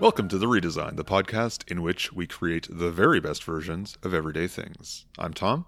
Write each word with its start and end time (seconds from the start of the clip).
Welcome 0.00 0.28
to 0.28 0.38
The 0.38 0.46
Redesign, 0.46 0.94
the 0.94 1.04
podcast 1.04 1.68
in 1.68 1.82
which 1.82 2.12
we 2.12 2.28
create 2.28 2.68
the 2.70 2.92
very 2.92 3.18
best 3.18 3.42
versions 3.42 3.98
of 4.04 4.14
everyday 4.14 4.46
things. 4.46 5.06
I'm 5.18 5.34
Tom. 5.34 5.66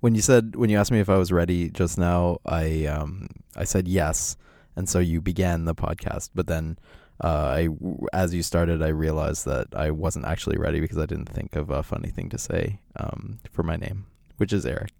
When 0.00 0.14
you 0.14 0.22
said 0.22 0.56
when 0.56 0.70
you 0.70 0.78
asked 0.78 0.90
me 0.90 1.00
if 1.00 1.10
I 1.10 1.18
was 1.18 1.30
ready 1.30 1.68
just 1.68 1.98
now, 1.98 2.38
I 2.46 2.86
um 2.86 3.28
I 3.54 3.64
said 3.64 3.88
yes, 3.88 4.38
and 4.74 4.88
so 4.88 5.00
you 5.00 5.20
began 5.20 5.66
the 5.66 5.74
podcast. 5.74 6.30
But 6.34 6.46
then, 6.46 6.78
uh, 7.22 7.26
I 7.28 7.68
as 8.14 8.32
you 8.32 8.42
started, 8.42 8.82
I 8.82 8.88
realized 8.88 9.44
that 9.44 9.66
I 9.76 9.90
wasn't 9.90 10.24
actually 10.24 10.56
ready 10.56 10.80
because 10.80 10.96
I 10.96 11.04
didn't 11.04 11.28
think 11.28 11.54
of 11.54 11.68
a 11.68 11.82
funny 11.82 12.08
thing 12.08 12.30
to 12.30 12.38
say 12.38 12.80
um 12.96 13.38
for 13.50 13.62
my 13.62 13.76
name, 13.76 14.06
which 14.38 14.54
is 14.54 14.64
Eric. 14.64 14.92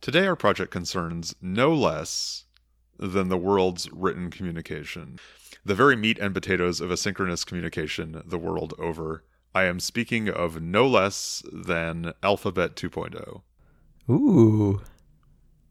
Today, 0.00 0.26
our 0.26 0.36
project 0.36 0.70
concerns 0.70 1.34
no 1.42 1.74
less 1.74 2.46
than 3.00 3.28
the 3.28 3.38
world's 3.38 3.90
written 3.90 4.30
communication, 4.30 5.18
the 5.64 5.74
very 5.74 5.96
meat 5.96 6.18
and 6.18 6.34
potatoes 6.34 6.80
of 6.80 6.90
asynchronous 6.90 7.44
communication 7.46 8.22
the 8.24 8.38
world 8.38 8.74
over. 8.78 9.24
I 9.54 9.64
am 9.64 9.80
speaking 9.80 10.28
of 10.28 10.62
no 10.62 10.86
less 10.86 11.42
than 11.50 12.12
Alphabet 12.22 12.76
2.0. 12.76 13.42
Ooh, 14.08 14.80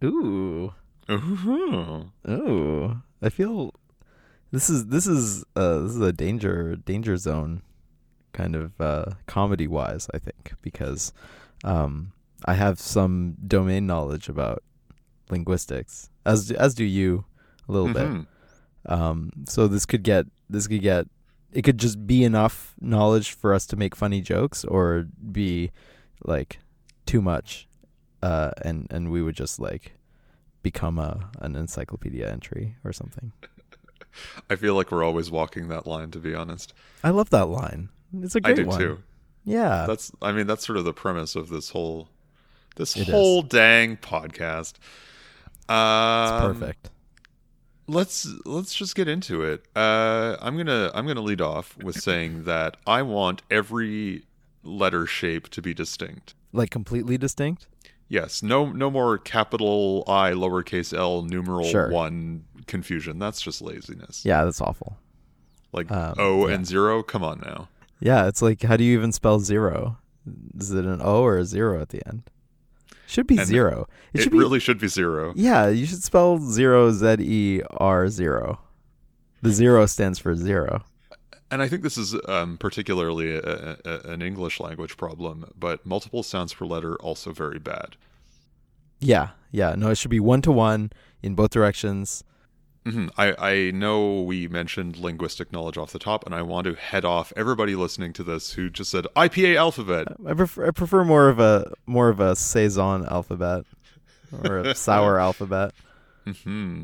ooh, 0.04 0.74
Ooh. 1.10 2.12
ooh! 2.30 3.02
I 3.22 3.30
feel 3.30 3.74
this 4.52 4.70
is 4.70 4.88
this 4.88 5.08
is 5.08 5.44
uh 5.56 5.80
this 5.80 5.92
is 5.92 6.02
a 6.02 6.14
danger 6.14 6.76
danger 6.76 7.18
zone, 7.18 7.62
kind 8.34 8.56
of 8.56 8.80
uh 8.80 9.06
comedy 9.28 9.68
wise. 9.68 10.08
I 10.14 10.20
think 10.20 10.54
because 10.62 11.14
um 11.64 12.12
I 12.46 12.54
have 12.54 12.80
some 12.80 13.36
domain 13.46 13.86
knowledge 13.86 14.30
about 14.30 14.64
linguistics, 15.30 16.10
as 16.32 16.52
as 16.52 16.74
do 16.74 16.84
you, 16.84 17.26
a 17.68 17.72
little 17.72 17.94
bit. 17.94 18.08
Mhm. 18.08 18.28
Um, 18.86 19.32
so 19.48 19.68
this 19.68 19.86
could 19.86 20.04
get 20.04 20.26
this 20.50 20.68
could 20.68 20.82
get 20.82 21.08
it 21.52 21.64
could 21.64 21.78
just 21.80 22.06
be 22.06 22.24
enough 22.24 22.76
knowledge 22.80 23.32
for 23.34 23.54
us 23.54 23.66
to 23.68 23.76
make 23.76 23.96
funny 23.96 24.22
jokes, 24.22 24.64
or 24.66 25.08
be 25.32 25.72
like 26.24 26.60
too 27.06 27.22
much, 27.22 27.68
uh, 28.22 28.52
and 28.62 28.88
and 28.92 29.12
we 29.12 29.22
would 29.22 29.36
just 29.36 29.60
like 29.60 29.94
become 30.62 31.00
a 31.00 31.30
an 31.40 31.56
encyclopedia 31.56 32.30
entry 32.30 32.76
or 32.84 32.92
something. 32.94 33.32
I 34.50 34.56
feel 34.56 34.74
like 34.76 34.92
we're 34.92 35.04
always 35.04 35.30
walking 35.32 35.68
that 35.70 35.86
line, 35.88 36.12
to 36.12 36.20
be 36.20 36.34
honest. 36.36 36.74
I 37.04 37.12
love 37.12 37.30
that 37.30 37.48
line. 37.48 37.90
It's 38.22 38.36
a 38.36 38.42
great 38.42 38.66
one. 38.66 38.76
I 38.76 38.80
do 38.80 38.90
one. 38.90 38.98
too. 38.98 39.04
Yeah, 39.46 39.86
That's, 39.88 40.12
I 40.22 40.32
mean, 40.32 40.46
that's 40.48 40.66
sort 40.66 40.78
of 40.78 40.84
the 40.86 40.94
premise 40.94 41.36
of 41.36 41.50
this 41.50 41.70
whole, 41.70 42.10
this 42.76 42.96
It 42.98 43.02
is. 43.08 43.08
whole 43.08 43.42
dang 43.42 43.98
podcast. 43.98 44.74
It's 45.70 46.32
Um, 46.44 46.54
perfect. 46.54 46.90
let's 47.88 48.28
let's 48.46 48.74
just 48.74 48.96
get 48.96 49.08
into 49.08 49.44
it. 49.44 49.66
Uh, 49.76 50.36
I'm 50.42 50.58
gonna 50.58 50.92
I'm 50.94 51.06
gonna 51.08 51.22
lead 51.22 51.42
off 51.42 51.78
with 51.78 51.96
saying 52.02 52.44
that 52.46 52.78
I 52.88 53.02
want 53.02 53.42
every 53.52 54.24
letter 54.64 55.06
shape 55.06 55.50
to 55.50 55.62
be 55.62 55.74
distinct. 55.74 56.34
Like 56.52 56.70
completely 56.72 57.18
distinct. 57.18 57.68
Yes, 58.08 58.42
no 58.42 58.72
no 58.72 58.90
more 58.90 59.18
capital 59.20 60.04
I 60.08 60.32
lowercase 60.32 60.98
l 60.98 61.22
numeral 61.24 61.66
Sure. 61.66 61.90
one 61.90 62.44
confusion. 62.66 63.20
That's 63.20 63.40
just 63.42 63.62
laziness. 63.62 64.26
Yeah, 64.26 64.44
that's 64.46 64.62
awful. 64.62 64.98
Like 65.72 65.92
Um, 65.92 66.16
O 66.18 66.48
yeah. 66.48 66.56
and 66.56 66.66
zero. 66.66 67.04
Come 67.04 67.24
on 67.24 67.40
now. 67.42 67.68
Yeah, 68.00 68.28
it's 68.28 68.42
like 68.42 68.64
how 68.64 68.78
do 68.78 68.84
you 68.84 68.98
even 68.98 69.12
spell 69.12 69.40
zero? 69.40 69.98
Is 70.58 70.72
it 70.72 70.86
an 70.86 71.02
O 71.04 71.22
or 71.22 71.38
a 71.38 71.46
zero 71.46 71.80
at 71.82 71.90
the 71.90 72.02
end? 72.08 72.24
Should 73.10 73.26
be 73.26 73.40
And 73.40 73.48
zero. 73.48 73.88
It 74.14 74.20
It, 74.20 74.24
should 74.24 74.32
be 74.32 74.38
really 74.38 74.60
should 74.60 74.78
be 74.78 74.88
zero. 74.88 75.34
Yeah, 75.36 75.68
you 75.68 75.88
should 75.88 76.04
spell 76.04 76.38
zero 76.38 76.92
Z 76.92 77.16
E 77.20 77.64
R 77.72 78.08
zero. 78.08 78.60
The 79.42 79.50
zero 79.50 79.88
stands 79.88 80.20
for 80.20 80.36
zero. 80.36 80.84
And 81.50 81.64
I 81.64 81.68
think 81.68 81.82
this 81.82 81.98
is 81.98 82.16
um, 82.28 82.58
particularly 82.60 83.36
a, 83.36 83.78
a, 83.84 84.02
an 84.12 84.22
English 84.22 84.60
language 84.60 84.96
problem, 84.96 85.52
but 85.58 85.84
multiple 85.88 86.22
sounds 86.22 86.54
per 86.54 86.68
letter 86.68 86.98
also 86.98 87.32
very 87.32 87.58
bad. 87.58 87.96
Yeah, 89.00 89.30
yeah. 89.50 89.74
No, 89.76 89.90
it 89.90 89.98
should 89.98 90.12
be 90.12 90.20
one 90.20 90.44
to 90.44 90.52
one 90.52 90.92
in 91.24 91.34
both 91.34 91.50
directions. 91.50 92.24
Hmm 92.90 93.08
I, 93.18 93.34
I 93.38 93.72
know 93.72 94.22
we 94.22 94.48
mentioned 94.48 94.98
linguistic 94.98 95.52
knowledge 95.52 95.78
off 95.78 95.92
the 95.92 96.00
top, 96.00 96.26
and 96.26 96.34
I 96.34 96.42
want 96.42 96.66
to 96.66 96.74
head 96.76 97.06
off 97.06 97.32
everybody 97.36 97.76
listening 97.76 98.14
to 98.14 98.24
this 98.24 98.54
who 98.54 98.70
just 98.70 98.90
said 98.92 99.06
IPA 99.16 99.56
alphabet. 99.58 100.08
I 100.26 100.34
prefer 100.34 100.68
I 100.68 100.72
prefer 100.72 101.04
more 101.04 101.30
of 101.30 101.40
a 101.40 101.74
more 101.86 102.10
of 102.10 102.20
a 102.20 102.36
saison 102.36 103.06
alphabet 103.06 103.66
or 104.44 104.58
a 104.60 104.76
sour 104.88 105.20
alphabet. 105.20 105.74
hmm 106.44 106.84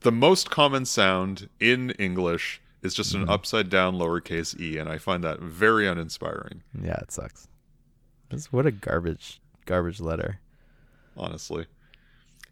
The 0.00 0.12
most 0.12 0.50
common 0.50 0.84
sound 0.84 1.48
in 1.60 1.90
English 1.92 2.60
is 2.82 2.94
just 2.94 3.14
an 3.14 3.26
Mhm. 3.26 3.30
upside 3.30 3.68
down 3.68 3.96
lowercase 3.96 4.58
e, 4.60 4.78
and 4.78 4.88
I 4.88 4.98
find 4.98 5.24
that 5.24 5.40
very 5.40 5.86
uninspiring, 5.88 6.62
Yeah, 6.80 6.96
it 7.02 7.10
sucks. 7.10 7.48
This, 8.30 8.52
what 8.52 8.66
a 8.66 8.70
garbage 8.70 9.40
garbage 9.66 10.00
letter. 10.00 10.38
honestly. 11.16 11.66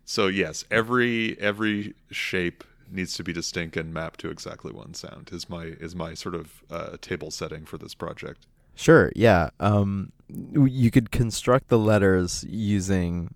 So 0.05 0.27
yes, 0.29 0.65
every 0.71 1.39
every 1.41 1.95
shape 2.11 2.65
needs 2.91 3.15
to 3.15 3.25
be 3.25 3.33
distinct 3.33 3.77
and 3.77 3.93
mapped 3.93 4.21
to 4.21 4.31
exactly 4.31 4.73
one 4.73 4.95
sound. 4.95 5.31
Is 5.33 5.49
my 5.49 5.65
is 5.65 5.95
my 5.95 6.15
sort 6.15 6.35
of 6.35 6.63
uh, 6.71 6.97
table 7.01 7.31
setting 7.31 7.65
for 7.65 7.79
this 7.79 7.95
project. 7.95 8.47
Sure, 8.75 9.11
yeah. 9.17 9.51
Um 9.61 10.13
you 10.29 10.91
could 10.91 11.11
construct 11.11 11.69
the 11.69 11.79
letters 11.79 12.45
using 12.49 13.35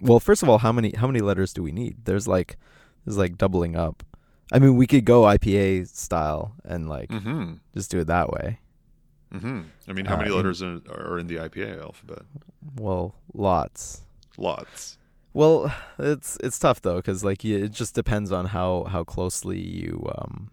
well, 0.00 0.20
first 0.20 0.42
of 0.44 0.48
all, 0.48 0.58
how 0.58 0.70
many 0.72 0.92
how 0.96 1.06
many 1.06 1.20
letters 1.20 1.52
do 1.52 1.62
we 1.62 1.72
need? 1.72 2.04
There's 2.04 2.28
like 2.28 2.56
there's 3.04 3.18
like 3.18 3.36
doubling 3.36 3.74
up. 3.76 4.02
I 4.52 4.58
mean, 4.58 4.76
we 4.76 4.86
could 4.86 5.04
go 5.04 5.22
IPA 5.22 5.88
style 5.88 6.54
and 6.64 6.88
like 6.88 7.10
hmm 7.10 7.54
just 7.74 7.90
do 7.90 7.98
it 8.00 8.06
that 8.06 8.30
way. 8.30 8.60
hmm 9.32 9.62
I 9.88 9.92
mean, 9.92 10.06
how 10.06 10.14
Uh, 10.14 10.18
many 10.18 10.30
letters 10.30 10.62
in, 10.62 10.82
are 10.90 11.18
in 11.18 11.26
the 11.26 11.36
IPA 11.36 11.82
alphabet? 11.82 12.22
Well, 12.76 13.14
lots. 13.34 14.02
Lots. 14.38 14.96
Well, 15.32 15.72
it's 15.98 16.36
it's 16.42 16.58
tough 16.58 16.80
though 16.80 17.00
cuz 17.02 17.22
like 17.24 17.44
it 17.44 17.70
just 17.70 17.94
depends 17.94 18.32
on 18.32 18.46
how 18.46 18.84
how 18.84 19.04
closely 19.04 19.60
you 19.60 20.10
um 20.18 20.50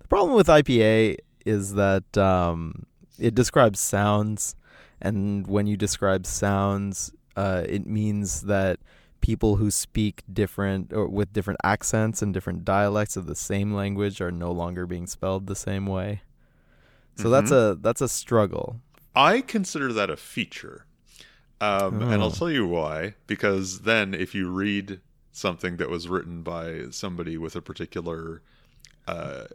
The 0.00 0.08
problem 0.08 0.34
with 0.34 0.48
IPA 0.48 1.16
is 1.44 1.74
that 1.74 2.16
um 2.16 2.84
it 3.18 3.34
describes 3.34 3.80
sounds 3.80 4.54
and 5.00 5.46
when 5.46 5.66
you 5.66 5.76
describe 5.76 6.26
sounds 6.26 7.12
uh 7.36 7.62
it 7.68 7.86
means 7.86 8.42
that 8.42 8.80
people 9.20 9.56
who 9.56 9.70
speak 9.70 10.22
different 10.32 10.92
or 10.92 11.08
with 11.08 11.32
different 11.32 11.60
accents 11.64 12.22
and 12.22 12.32
different 12.32 12.64
dialects 12.64 13.16
of 13.16 13.26
the 13.26 13.34
same 13.34 13.74
language 13.74 14.20
are 14.20 14.30
no 14.30 14.50
longer 14.52 14.86
being 14.86 15.06
spelled 15.06 15.46
the 15.46 15.56
same 15.56 15.86
way. 15.86 16.22
So 17.16 17.30
that's 17.30 17.50
a 17.50 17.76
that's 17.80 18.00
a 18.00 18.08
struggle. 18.08 18.80
I 19.16 19.40
consider 19.40 19.92
that 19.92 20.08
a 20.08 20.16
feature. 20.16 20.86
Um, 21.60 22.02
And 22.02 22.22
I'll 22.22 22.28
Oh. 22.28 22.30
tell 22.30 22.50
you 22.50 22.66
why. 22.66 23.14
Because 23.26 23.80
then, 23.80 24.14
if 24.14 24.34
you 24.34 24.50
read 24.50 25.00
something 25.32 25.76
that 25.78 25.88
was 25.90 26.08
written 26.08 26.42
by 26.42 26.90
somebody 26.90 27.36
with 27.36 27.56
a 27.56 27.60
particular 27.62 28.42
uh, 29.06 29.46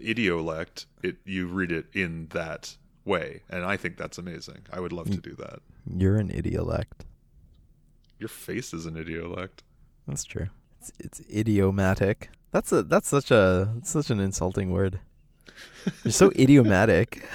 idiolect, 0.00 0.86
it 1.02 1.16
you 1.24 1.46
read 1.48 1.72
it 1.72 1.86
in 1.92 2.28
that 2.28 2.76
way, 3.04 3.42
and 3.50 3.64
I 3.64 3.76
think 3.76 3.96
that's 3.96 4.18
amazing. 4.18 4.66
I 4.72 4.78
would 4.78 4.92
love 4.92 5.10
to 5.10 5.16
do 5.20 5.34
that. 5.34 5.58
You're 5.84 6.16
an 6.16 6.28
idiolect. 6.28 7.04
Your 8.20 8.28
face 8.28 8.72
is 8.72 8.86
an 8.86 8.94
idiolect. 8.94 9.62
That's 10.06 10.22
true. 10.22 10.48
It's, 10.78 10.92
it's 11.00 11.20
idiomatic. 11.28 12.30
That's 12.52 12.70
a 12.70 12.82
that's 12.84 13.08
such 13.08 13.30
a 13.32 13.72
that's 13.74 13.90
such 13.90 14.10
an 14.10 14.20
insulting 14.20 14.70
word. 14.70 15.00
You're 16.04 16.12
so 16.12 16.30
idiomatic. 16.38 17.26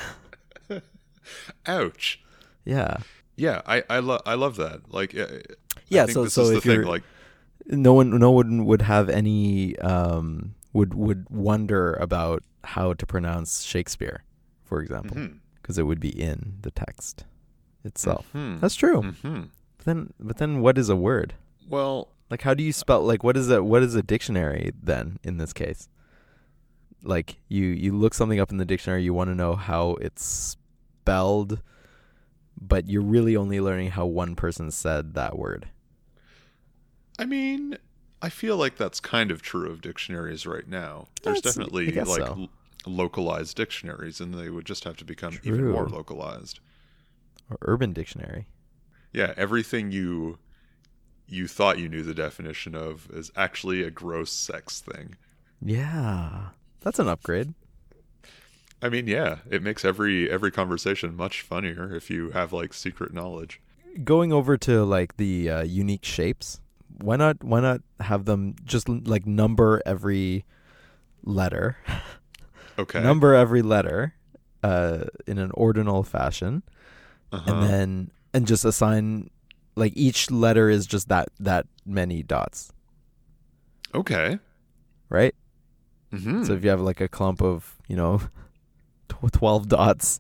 Ouch. 1.66 2.22
Yeah. 2.64 2.98
Yeah, 3.36 3.62
I 3.66 3.84
I 3.90 4.00
love 4.00 4.22
I 4.26 4.36
love 4.36 4.56
that. 4.58 4.92
Like, 4.94 5.14
Yeah, 5.14 6.06
think 6.06 6.12
so- 6.16 6.24
this 6.24 6.34
so 6.34 6.44
is 6.44 6.52
if 6.58 6.64
thing. 6.64 6.72
you're- 6.76 6.86
Like, 6.86 7.04
No 7.68 7.94
one 7.94 8.18
no 8.20 8.32
one 8.32 8.66
would 8.66 8.84
have 8.84 9.10
any 9.10 9.78
um 9.80 10.54
would 10.74 10.94
would 10.94 11.30
wonder 11.30 11.94
about 11.94 12.44
how 12.64 12.94
to 12.94 13.06
pronounce 13.06 13.64
Shakespeare, 13.64 14.24
for 14.64 14.82
example, 14.82 15.18
because 15.62 15.78
it 15.78 15.84
would 15.84 16.00
be 16.00 16.10
in 16.10 16.58
the 16.62 16.72
text 16.72 17.26
itself. 17.84 18.26
mhm, 18.34 18.60
That's 18.60 18.76
true. 18.76 19.02
mhm. 19.02 19.50
But 19.78 19.86
then 19.86 20.14
but 20.20 20.38
then 20.38 20.62
what 20.62 20.78
is 20.78 20.90
a 20.90 20.96
word? 20.96 21.34
Well, 21.68 22.10
Like 22.30 22.42
how 22.42 22.54
do 22.56 22.64
you 22.64 22.74
spell 22.74 23.02
like 23.06 23.24
what 23.24 23.38
is 23.38 23.50
a 23.50 23.64
what 23.64 23.84
is 23.84 23.94
a 23.96 24.02
dictionary 24.04 24.72
then 24.82 25.20
in 25.24 25.38
this 25.38 25.54
case? 25.54 25.88
Like 27.04 27.38
you 27.50 27.66
you 27.66 27.92
look 27.98 28.14
something 28.14 28.40
up 28.40 28.52
in 28.52 28.58
the 28.58 28.66
dictionary, 28.66 29.04
you 29.04 29.14
want 29.14 29.30
to 29.30 29.36
know 29.36 29.56
how 29.56 29.94
it's 30.02 30.26
spelled, 30.26 31.62
but 32.60 32.90
you're 32.90 33.02
really 33.02 33.36
only 33.36 33.60
learning 33.60 33.92
how 33.92 34.06
one 34.06 34.36
person 34.36 34.72
said 34.72 35.14
that 35.14 35.38
word. 35.38 35.68
I 37.18 37.26
mean, 37.26 37.78
I 38.22 38.30
feel 38.30 38.58
like 38.58 38.78
that's 38.78 39.00
kind 39.00 39.32
of 39.32 39.42
true 39.42 39.70
of 39.70 39.82
dictionaries 39.82 40.46
right 40.46 40.68
now. 40.68 41.08
There's 41.24 41.38
That's- 41.42 41.56
definitely 41.56 41.92
like 41.92 42.08
so. 42.08 42.50
localized 42.86 43.56
dictionaries, 43.56 44.20
and 44.20 44.34
they 44.34 44.50
would 44.50 44.66
just 44.66 44.84
have 44.84 44.98
to 44.98 45.06
become 45.06 45.40
even 45.44 45.72
more 45.72 45.88
localized. 45.88 46.60
Or 47.50 47.58
urban 47.62 47.94
dictionary. 47.94 48.48
Yeah, 49.14 49.34
everything 49.38 49.92
you 49.92 50.40
you 51.28 51.48
thought 51.48 51.80
you 51.80 51.90
knew 51.90 52.04
the 52.04 52.14
definition 52.14 52.76
of 52.76 53.10
is 53.12 53.32
actually 53.36 53.82
a 53.82 53.90
gross 53.90 54.32
sex 54.32 54.80
thing. 54.80 55.16
Yeah. 55.60 56.50
That's 56.82 57.00
an 57.00 57.08
upgrade. 57.08 57.54
I 58.82 58.90
mean, 58.90 59.08
yeah, 59.08 59.38
it 59.50 59.64
makes 59.64 59.84
every 59.84 60.30
every 60.30 60.52
conversation 60.52 61.16
much 61.16 61.42
funnier 61.42 61.94
if 61.96 62.10
you 62.10 62.32
have 62.32 62.54
like 62.54 62.74
secret 62.74 63.14
knowledge. 63.14 63.62
Going 64.04 64.34
over 64.34 64.58
to 64.58 64.84
like 64.84 65.18
the 65.18 65.50
uh, 65.50 65.64
unique 65.64 66.04
shapes, 66.06 66.60
why 67.00 67.16
not 67.16 67.44
why 67.44 67.62
not 67.62 67.82
have 68.00 68.26
them 68.26 68.56
just 68.66 68.88
like 68.90 69.26
number 69.26 69.82
every 69.86 70.46
letter, 71.24 71.78
Okay. 72.78 73.02
number 73.02 73.34
every 73.34 73.62
letter 73.62 74.14
uh, 74.64 75.06
in 75.26 75.38
an 75.40 75.52
ordinal 75.54 76.04
fashion, 76.04 76.62
uh-huh. 77.32 77.52
and 77.52 77.64
then 77.64 78.12
and 78.34 78.46
just 78.46 78.66
assign 78.66 79.30
like 79.76 79.94
each 79.96 80.30
letter 80.30 80.70
is 80.70 80.86
just 80.86 81.08
that 81.10 81.30
that 81.40 81.66
many 81.86 82.22
dots, 82.22 82.72
okay. 83.94 84.40
right? 85.10 85.34
hmm 86.12 86.44
So 86.44 86.54
if 86.54 86.64
you 86.64 86.70
have 86.70 86.82
like 86.82 87.02
a 87.02 87.08
clump 87.08 87.42
of 87.42 87.76
you 87.88 87.96
know 87.96 88.22
twelve 89.32 89.68
dots, 89.68 90.20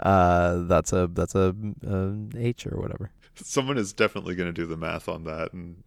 uh, 0.00 0.58
that's 0.64 0.92
a 0.92 1.06
that's 1.08 1.34
a, 1.34 1.54
a 1.86 2.14
H 2.36 2.66
or 2.66 2.80
whatever. 2.80 3.10
Someone 3.36 3.76
is 3.78 3.92
definitely 3.92 4.34
going 4.34 4.48
to 4.48 4.52
do 4.52 4.66
the 4.66 4.76
math 4.76 5.08
on 5.08 5.24
that, 5.24 5.52
and 5.52 5.82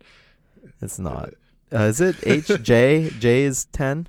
It's 0.82 1.00
not. 1.00 1.34
Uh, 1.74 1.80
is 1.84 2.02
it 2.02 2.16
H 2.26 2.48
J? 2.62 3.10
J 3.20 3.44
is 3.44 3.66
ten, 3.72 4.08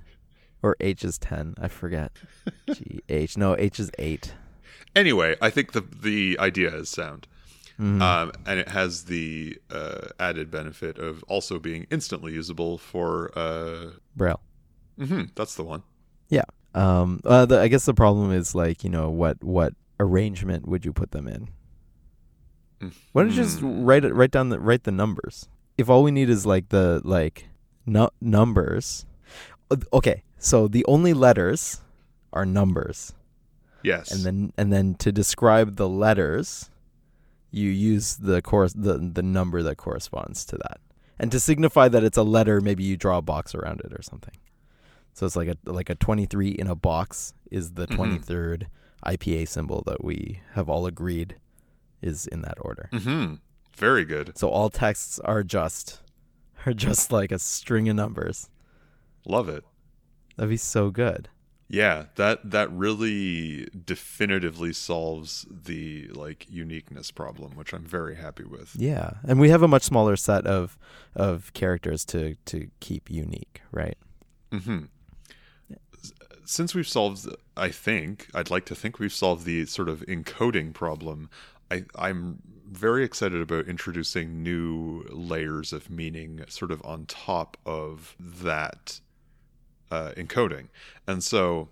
or 0.63 0.77
H 0.81 1.05
is 1.05 1.19
ten? 1.19 1.55
I 1.61 1.69
forget. 1.69 2.13
G 2.73 3.01
H. 3.09 3.37
No, 3.37 3.57
H 3.57 3.79
is 3.81 3.91
eight. 3.99 4.35
anyway, 4.97 5.37
I 5.41 5.51
think 5.51 5.73
the 5.73 5.81
the 5.81 6.37
idea 6.41 6.75
is 6.75 6.89
sound, 6.89 7.27
Mhm. 7.79 8.01
um, 8.03 8.33
and 8.47 8.59
it 8.61 8.69
has 8.69 9.05
the 9.05 9.59
uh, 9.71 10.09
added 10.19 10.51
benefit 10.51 10.99
of 10.99 11.23
also 11.29 11.59
being 11.59 11.87
instantly 11.91 12.33
usable 12.33 12.77
for. 12.79 13.31
Uh, 13.39 13.93
Braille. 14.17 14.41
hmm 14.99 15.25
that's 15.35 15.55
the 15.55 15.65
one. 15.65 15.83
Um. 16.75 17.21
Uh, 17.25 17.47
the, 17.47 17.61
I 17.61 17.69
guess 17.69 17.85
the 17.85 17.95
problem 17.95 18.33
is 18.33 18.55
like 18.55 18.85
you 18.85 18.91
know 18.91 19.11
what 19.11 19.43
what 19.43 19.75
arrangement 19.99 20.67
would 20.69 20.85
you 20.85 20.93
put 20.93 21.11
them 21.11 21.27
in? 21.29 21.49
Why 23.13 23.23
don't 23.23 23.31
you 23.31 23.37
just 23.37 23.61
Hmm. 23.61 23.85
write 23.85 24.05
it 24.05 24.15
write 24.15 24.31
down 24.31 24.49
the 24.49 24.59
write 24.59 24.85
the 24.85 24.93
numbers? 24.93 25.49
If 25.77 25.89
all 25.91 26.03
we 26.03 26.11
need 26.11 26.31
is 26.31 26.47
like 26.47 26.69
the 26.71 27.01
like 27.05 27.49
nu- 27.87 28.09
numbers. 28.21 29.05
Uh, 29.71 29.77
Okay, 29.93 30.23
so 30.39 30.67
the 30.69 30.85
only 30.87 31.13
letters 31.13 31.81
are 32.33 32.47
numbers. 32.47 33.13
Yes. 33.83 34.11
and 34.13 34.25
then 34.25 34.53
and 34.59 34.71
then 34.73 34.95
to 34.97 35.11
describe 35.11 35.77
the 35.77 35.89
letters 35.89 36.69
you 37.51 37.71
use 37.71 38.17
the 38.17 38.43
course 38.43 38.75
the 38.75 38.99
the 38.99 39.23
number 39.23 39.63
that 39.63 39.77
corresponds 39.79 40.45
to 40.45 40.57
that 40.59 40.81
and 41.19 41.33
to 41.33 41.41
signify 41.41 41.89
that 41.89 42.05
it's 42.05 42.19
a 42.19 42.23
letter 42.23 42.61
maybe 42.61 42.85
you 42.85 42.99
draw 42.99 43.17
a 43.17 43.23
box 43.23 43.55
around 43.55 43.81
it 43.81 43.91
or 43.95 44.03
something 44.03 44.35
so 45.21 45.27
it's 45.27 45.37
like 45.37 45.49
a 45.49 45.57
like 45.71 45.91
a 45.91 45.95
23 45.95 46.49
in 46.49 46.67
a 46.67 46.75
box 46.75 47.35
is 47.51 47.73
the 47.73 47.87
Mhm. 47.87 47.97
23rd 48.25 48.67
IPA 49.05 49.47
symbol 49.49 49.83
that 49.87 50.03
we 50.03 50.41
have 50.55 50.69
all 50.71 50.87
agreed 50.87 51.37
is 52.01 52.27
in 52.27 52.41
that 52.41 52.57
order 52.63 52.89
hmm 52.91 53.35
Very 53.77 54.05
good. 54.07 54.33
so 54.39 54.49
all 54.49 54.71
texts 54.71 55.19
are 55.21 55.43
just 55.43 56.01
are 56.67 56.73
just 56.73 57.13
like 57.13 57.31
a 57.33 57.39
string 57.39 57.87
of 57.91 57.97
numbers 57.97 58.49
Love 59.27 59.49
it. 59.51 59.63
that'd 60.37 60.49
be 60.49 60.57
so 60.57 60.91
good 60.91 61.29
Yeah, 61.69 62.07
that 62.17 62.51
that 62.51 62.69
really 62.73 63.69
definitively 63.85 64.73
solves 64.73 65.47
the 65.49 66.09
like 66.09 66.47
uniqueness 66.51 67.13
problem, 67.13 67.55
which 67.55 67.73
I'm 67.73 67.85
very 67.85 68.17
happy 68.17 68.43
with. 68.45 68.75
Yeah, 68.75 69.11
and 69.23 69.39
we 69.39 69.51
have 69.51 69.63
a 69.63 69.69
much 69.69 69.85
smaller 69.85 70.17
set 70.17 70.47
of 70.49 70.77
of 71.15 71.53
characters 71.53 72.05
to 72.07 72.35
to 72.47 72.71
keep 72.81 73.09
unique, 73.11 73.61
right? 73.71 73.97
hmm 74.51 74.87
Since 76.45 76.75
we've 76.75 76.89
solved, 76.89 77.29
I 77.57 77.69
think 77.69 78.29
I'd 78.35 78.51
like 78.51 78.65
to 78.67 78.75
think 78.75 78.99
we've 78.99 79.13
solved 79.13 79.45
the 79.45 79.67
sort 79.67 79.89
of 79.89 80.01
encoding 80.07 80.73
problem. 80.73 81.31
I, 81.71 81.85
I'm 81.97 82.43
very 82.71 83.05
excited 83.05 83.41
about 83.41 83.67
introducing 83.67 84.43
new 84.43 85.05
layers 85.11 85.73
of 85.73 85.91
meaning, 85.91 86.45
sort 86.49 86.71
of 86.71 86.81
on 86.85 87.07
top 87.07 87.57
of 87.67 88.17
that 88.19 89.01
uh, 89.91 90.13
encoding. 90.17 90.69
And 91.07 91.23
so, 91.23 91.69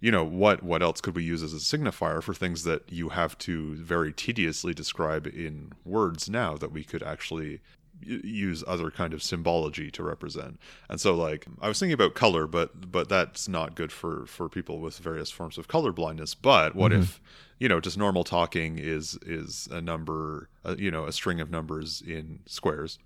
you 0.00 0.10
know, 0.10 0.24
what 0.24 0.62
what 0.62 0.82
else 0.82 1.00
could 1.00 1.14
we 1.14 1.24
use 1.24 1.42
as 1.42 1.52
a 1.52 1.56
signifier 1.56 2.22
for 2.22 2.32
things 2.34 2.64
that 2.64 2.90
you 2.90 3.10
have 3.10 3.36
to 3.38 3.74
very 3.76 4.12
tediously 4.12 4.72
describe 4.72 5.26
in 5.26 5.72
words 5.84 6.30
now 6.30 6.56
that 6.56 6.72
we 6.72 6.84
could 6.84 7.02
actually 7.02 7.60
use 8.00 8.62
other 8.66 8.90
kind 8.90 9.12
of 9.14 9.22
symbology 9.22 9.90
to 9.92 10.02
represent. 10.02 10.58
And 10.88 11.00
so 11.00 11.14
like 11.14 11.46
I 11.60 11.68
was 11.68 11.78
thinking 11.78 11.94
about 11.94 12.14
color, 12.14 12.46
but 12.46 12.90
but 12.90 13.08
that's 13.08 13.48
not 13.48 13.74
good 13.74 13.92
for 13.92 14.26
for 14.26 14.48
people 14.48 14.80
with 14.80 14.98
various 14.98 15.30
forms 15.30 15.58
of 15.58 15.68
color 15.68 15.92
blindness. 15.92 16.34
But 16.34 16.74
what 16.74 16.92
Mhm. 16.92 17.00
if 17.00 17.20
you 17.58 17.68
know 17.68 17.80
just 17.80 17.98
normal 17.98 18.24
talking 18.24 18.78
is 18.78 19.18
is 19.26 19.68
a 19.70 19.80
number, 19.80 20.48
uh, 20.64 20.76
you 20.78 20.90
know, 20.90 21.06
a 21.06 21.12
string 21.12 21.40
of 21.40 21.50
numbers 21.50 22.00
in 22.00 22.40
squares. 22.46 22.98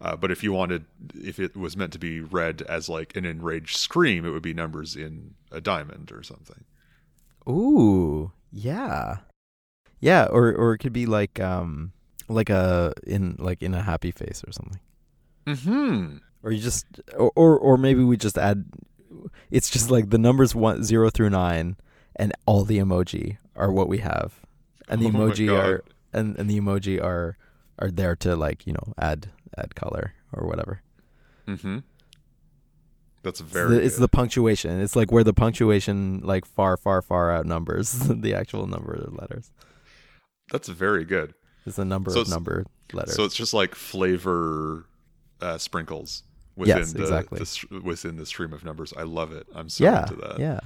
Uh, 0.00 0.16
but 0.16 0.32
if 0.32 0.42
you 0.42 0.52
wanted, 0.52 0.84
if 1.14 1.38
it 1.38 1.56
was 1.56 1.76
meant 1.76 1.92
to 1.92 1.98
be 1.98 2.20
read 2.20 2.62
as 2.62 2.88
like 2.88 3.14
an 3.16 3.24
enraged 3.24 3.76
scream, 3.76 4.24
it 4.24 4.30
would 4.30 4.42
be 4.42 4.52
numbers 4.54 4.96
in 4.96 5.34
a 5.52 5.60
diamond 5.60 6.10
or 6.10 6.22
something. 6.24 6.64
Ooh, 7.48 8.32
yeah, 8.52 9.18
yeah, 10.00 10.26
or 10.26 10.52
or 10.54 10.74
it 10.74 10.78
could 10.78 10.92
be 10.92 11.06
like 11.06 11.40
um 11.40 11.92
like 12.32 12.50
a 12.50 12.92
in 13.06 13.36
like 13.38 13.62
in 13.62 13.74
a 13.74 13.82
happy 13.82 14.10
face 14.10 14.42
or 14.46 14.52
something, 14.52 14.80
Hmm. 15.46 16.16
or 16.42 16.52
you 16.52 16.60
just 16.60 16.86
or 17.16 17.30
or, 17.36 17.58
or 17.58 17.76
maybe 17.76 18.02
we 18.04 18.16
just 18.16 18.38
add. 18.38 18.64
It's 19.50 19.70
just 19.70 19.90
like 19.90 20.10
the 20.10 20.18
numbers 20.18 20.54
one 20.54 20.82
zero 20.82 21.10
through 21.10 21.30
nine, 21.30 21.76
and 22.16 22.32
all 22.46 22.64
the 22.64 22.78
emoji 22.78 23.38
are 23.54 23.70
what 23.72 23.88
we 23.88 23.98
have, 23.98 24.40
and 24.88 25.00
the 25.00 25.06
Oh 25.08 25.10
emoji 25.10 25.52
are 25.52 25.84
and 26.12 26.36
and 26.38 26.48
the 26.50 26.58
emoji 26.58 27.02
are 27.02 27.36
are 27.78 27.90
there 27.90 28.16
to 28.16 28.34
like 28.36 28.66
you 28.66 28.72
know 28.72 28.94
add 28.98 29.30
add 29.56 29.74
color 29.74 30.14
or 30.32 30.46
whatever. 30.46 30.82
Mm-hmm. 31.46 31.78
That's 33.22 33.40
It's 33.40 33.50
very. 33.52 33.68
the, 33.76 33.82
it's 33.82 33.98
the 33.98 34.08
punctuation. 34.08 34.80
It's 34.80 34.96
like 34.96 35.12
where 35.12 35.22
the 35.22 35.32
punctuation 35.34 36.20
like 36.24 36.44
far, 36.44 36.76
far, 36.76 37.00
far 37.02 37.30
outnumbers 37.30 37.92
the 38.08 38.34
actual 38.34 38.66
number 38.66 38.94
of 38.94 39.14
letters. 39.14 39.52
That's 40.50 40.68
very 40.68 41.04
good. 41.04 41.34
It's 41.66 41.76
the 41.76 41.84
number 41.84 42.10
So 42.10 42.20
of 42.22 42.28
number 42.28 42.64
letters. 42.92 43.14
So 43.14 43.24
it's 43.24 43.34
just 43.34 43.54
like 43.54 43.74
flavor 43.74 44.86
uh, 45.40 45.58
sprinkles 45.58 46.22
within 46.56 46.78
Yes, 46.78 46.92
the, 46.92 47.02
exactly. 47.02 47.38
the 47.38 47.80
within 47.80 48.16
the 48.16 48.26
stream 48.26 48.52
of 48.52 48.64
numbers. 48.64 48.92
I 48.96 49.02
love 49.02 49.32
it. 49.32 49.46
I'm 49.54 49.68
so 49.68 49.84
yeah, 49.84 50.02
into 50.02 50.16
that. 50.16 50.38
yeah, 50.38 50.60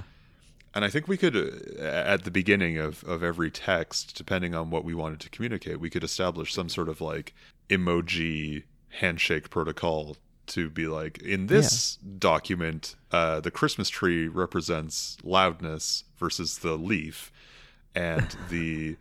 And 0.74 0.84
I 0.84 0.90
think 0.90 1.06
we 1.08 1.16
could, 1.16 1.36
uh, 1.36 1.82
at 1.82 2.24
the 2.24 2.30
beginning 2.30 2.78
of, 2.78 3.04
of 3.04 3.22
every 3.22 3.50
text, 3.50 4.16
depending 4.16 4.54
on 4.54 4.70
what 4.70 4.84
we 4.84 4.94
wanted 4.94 5.20
to 5.20 5.30
communicate, 5.30 5.80
we 5.80 5.90
could 5.90 6.04
establish 6.04 6.52
some 6.52 6.68
sort 6.68 6.88
of 6.88 7.00
like 7.00 7.34
emoji 7.70 8.64
handshake 8.88 9.50
protocol 9.50 10.16
to 10.48 10.70
be 10.70 10.86
like, 10.86 11.18
in 11.18 11.48
this 11.48 11.96
document, 11.96 12.94
uh, 13.10 13.40
the 13.40 13.50
Christmas 13.50 13.88
tree 13.88 14.28
represents 14.28 15.16
loudness 15.24 16.04
versus 16.18 16.58
the 16.58 16.76
leaf, 16.76 17.32
and 17.94 18.36
the 18.50 18.96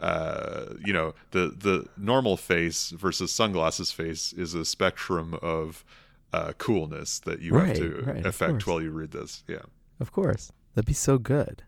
uh, 0.00 0.74
you 0.84 0.92
know 0.92 1.14
the 1.30 1.48
the 1.56 1.86
normal 1.96 2.36
face 2.36 2.90
versus 2.90 3.32
sunglasses 3.32 3.90
face 3.92 4.32
is 4.32 4.54
a 4.54 4.64
spectrum 4.64 5.38
of 5.42 5.84
uh, 6.32 6.52
coolness 6.58 7.18
that 7.20 7.40
you 7.40 7.54
Right, 7.54 7.68
have 7.68 7.76
to 7.78 8.02
right, 8.06 8.26
affect 8.26 8.66
while 8.66 8.82
you 8.82 8.90
read 8.90 9.12
this. 9.12 9.42
Yeah. 9.48 9.62
of 10.00 10.12
course. 10.12 10.52
That'd 10.74 10.86
be 10.86 10.92
so 10.92 11.16
good. 11.18 11.62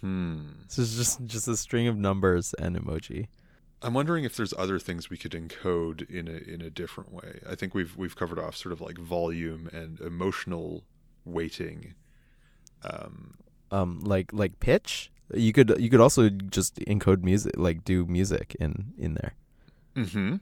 Hmm. 0.00 0.40
So 0.68 0.82
it's 0.82 0.94
just 0.96 1.24
just 1.24 1.48
a 1.48 1.56
string 1.56 1.86
of 1.86 1.96
numbers 1.96 2.52
and 2.58 2.76
emoji. 2.76 3.28
I'm 3.82 3.94
wondering 3.94 4.24
if 4.24 4.36
there's 4.36 4.52
other 4.58 4.78
things 4.78 5.08
we 5.08 5.16
could 5.16 5.32
encode 5.32 6.08
in 6.10 6.28
a 6.28 6.32
in 6.52 6.60
a 6.60 6.68
different 6.68 7.12
way. 7.14 7.40
I 7.48 7.54
think 7.54 7.74
we've 7.74 7.96
we've 7.96 8.14
covered 8.14 8.38
off 8.38 8.54
sort 8.56 8.74
of 8.74 8.82
like 8.82 8.98
volume 8.98 9.70
and 9.72 9.98
emotional 10.00 10.84
weighting. 11.24 11.94
Um, 12.82 13.34
Um, 13.70 14.00
like 14.00 14.32
like 14.34 14.60
pitch. 14.60 15.10
You 15.34 15.52
could 15.52 15.74
you 15.78 15.90
could 15.90 16.00
also 16.00 16.28
just 16.28 16.76
encode 16.80 17.22
music, 17.22 17.54
like 17.56 17.84
do 17.84 18.06
music 18.06 18.56
in 18.58 18.92
in 18.98 19.14
there. 19.14 19.34
Mm-hmm. 19.96 20.36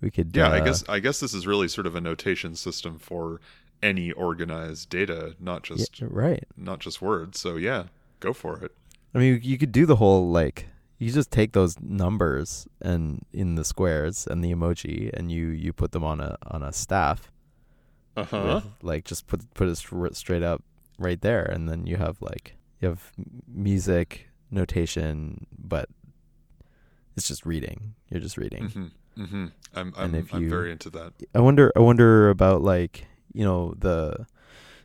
We 0.00 0.10
could. 0.10 0.36
Yeah, 0.36 0.48
I 0.48 0.60
uh, 0.60 0.64
guess 0.64 0.84
I 0.88 1.00
guess 1.00 1.20
this 1.20 1.34
is 1.34 1.46
really 1.46 1.68
sort 1.68 1.86
of 1.86 1.94
a 1.94 2.00
notation 2.00 2.54
system 2.54 2.98
for 2.98 3.40
any 3.82 4.12
organized 4.12 4.88
data, 4.88 5.34
not 5.40 5.68
yeah, 5.68 5.76
just 5.76 6.00
right. 6.02 6.44
not 6.56 6.80
just 6.80 7.00
words. 7.00 7.40
So 7.40 7.56
yeah, 7.56 7.84
go 8.20 8.32
for 8.32 8.58
it. 8.58 8.72
I 9.14 9.18
mean, 9.18 9.40
you 9.42 9.58
could 9.58 9.72
do 9.72 9.86
the 9.86 9.96
whole 9.96 10.30
like 10.30 10.68
you 10.98 11.10
just 11.10 11.30
take 11.30 11.52
those 11.52 11.80
numbers 11.80 12.66
and 12.80 13.24
in 13.32 13.54
the 13.54 13.64
squares 13.64 14.26
and 14.26 14.42
the 14.44 14.52
emoji, 14.52 15.10
and 15.12 15.30
you 15.30 15.48
you 15.48 15.72
put 15.72 15.92
them 15.92 16.04
on 16.04 16.20
a 16.20 16.36
on 16.46 16.62
a 16.62 16.72
staff. 16.72 17.30
Uh 18.16 18.24
huh. 18.24 18.60
like 18.80 19.04
just 19.04 19.26
put 19.26 19.52
put 19.54 19.66
it 19.66 19.76
str- 19.76 20.06
straight 20.12 20.42
up 20.42 20.62
right 20.98 21.20
there, 21.20 21.42
and 21.42 21.68
then 21.68 21.86
you 21.86 21.96
have 21.96 22.20
like 22.20 22.56
you 22.84 22.90
have 22.90 23.12
music 23.48 24.28
notation, 24.50 25.46
but 25.58 25.88
it's 27.16 27.26
just 27.28 27.46
reading. 27.46 27.94
You're 28.10 28.20
just 28.20 28.36
reading. 28.36 28.68
hmm 29.16 29.22
hmm 29.24 29.46
I'm 29.74 29.92
I'm, 29.96 30.14
if 30.14 30.32
I'm 30.34 30.42
you- 30.42 30.50
very 30.50 30.70
into 30.70 30.90
that. 30.90 31.12
I 31.34 31.40
wonder. 31.40 31.72
I 31.76 31.80
wonder 31.80 32.28
about 32.30 32.62
like 32.62 33.06
you 33.32 33.44
know 33.44 33.74
the 33.78 34.26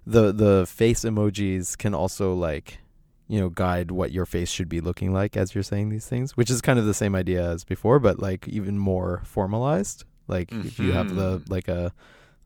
the 0.06 0.32
the 0.32 0.66
face 0.68 1.02
emojis 1.04 1.78
can 1.78 1.94
also 1.94 2.34
like 2.34 2.80
you 3.28 3.40
know 3.40 3.50
guide 3.50 3.92
what 3.92 4.12
your 4.12 4.26
face 4.26 4.50
should 4.50 4.70
be 4.70 4.82
looking 4.82 5.14
like 5.14 5.36
as 5.38 5.54
you're 5.54 5.64
saying 5.64 5.90
these 5.90 6.08
things, 6.08 6.38
which 6.38 6.50
is 6.50 6.62
kind 6.62 6.80
of 6.80 6.86
the 6.86 6.94
same 6.94 7.16
idea 7.16 7.44
as 7.52 7.64
before, 7.64 8.00
but 8.00 8.20
like 8.20 8.48
even 8.48 8.78
more 8.78 9.22
formalized. 9.26 10.04
Like 10.28 10.52
if 10.54 10.80
you 10.80 10.94
have 10.94 11.16
the 11.16 11.40
Mhm. 11.40 11.50
like 11.50 11.68
a 11.68 11.92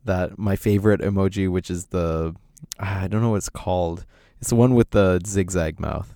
that 0.05 0.37
my 0.37 0.55
favorite 0.55 1.01
emoji, 1.01 1.49
which 1.49 1.69
is 1.69 1.87
the 1.87 2.33
I 2.79 3.07
don't 3.07 3.21
know 3.21 3.29
what 3.31 3.37
it's 3.43 3.49
called. 3.49 4.05
It's 4.43 4.49
the 4.49 4.57
one 4.57 4.75
with 4.75 4.89
the 4.89 5.21
zigzag 5.25 5.79
mouth. 5.79 6.13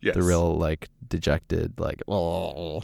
Yes. 0.00 0.16
The 0.16 0.24
real 0.24 0.58
like 0.58 0.88
dejected 1.08 1.78
like 1.78 2.02
oh. 2.08 2.82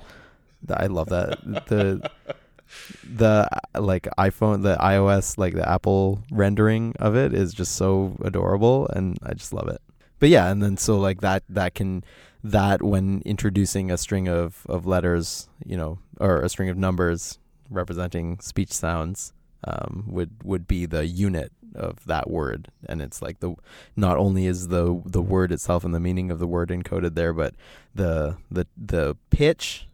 I 0.73 0.87
love 0.87 1.09
that. 1.09 1.41
the 1.67 2.09
the 3.03 3.49
like 3.75 4.07
iPhone, 4.17 4.63
the 4.63 4.77
iOS, 4.77 5.37
like 5.37 5.55
the 5.55 5.69
Apple 5.69 6.23
rendering 6.31 6.95
of 7.01 7.17
it 7.17 7.35
is 7.35 7.53
just 7.53 7.75
so 7.75 8.17
adorable, 8.23 8.87
and 8.91 9.19
I 9.25 9.35
just 9.35 9.53
love 9.53 9.67
it. 9.67 9.83
But 10.21 10.29
yeah, 10.29 10.49
and 10.53 10.63
then 10.63 10.77
so 10.77 10.97
like 10.97 11.23
that 11.23 11.43
that 11.49 11.75
can 11.75 12.05
that 12.45 12.85
when 12.85 13.21
introducing 13.25 13.91
a 13.91 13.99
string 13.99 14.29
of 14.29 14.65
of 14.69 14.87
letters, 14.87 15.49
you 15.67 15.77
know, 15.77 15.99
or 16.21 16.41
a 16.41 16.49
string 16.49 16.69
of 16.69 16.79
numbers 16.79 17.41
representing 17.69 18.39
speech 18.39 18.73
sounds, 18.73 19.33
um, 19.65 20.05
would 20.07 20.31
would 20.43 20.67
be 20.67 20.87
the 20.87 21.07
unit 21.07 21.53
of 21.75 22.05
that 22.07 22.29
word, 22.29 22.69
and 22.87 23.01
it's 23.01 23.23
like 23.23 23.41
the 23.41 23.55
not 23.97 24.17
only 24.17 24.47
is 24.47 24.69
the 24.69 25.01
the 25.05 25.23
word 25.23 25.53
itself 25.53 25.85
and 25.85 25.95
the 25.95 26.01
meaning 26.01 26.31
of 26.31 26.39
the 26.39 26.47
word 26.47 26.69
encoded 26.71 27.15
there, 27.15 27.33
but 27.33 27.55
the 27.95 28.37
the 28.51 28.67
the 28.77 29.17
pitch 29.31 29.87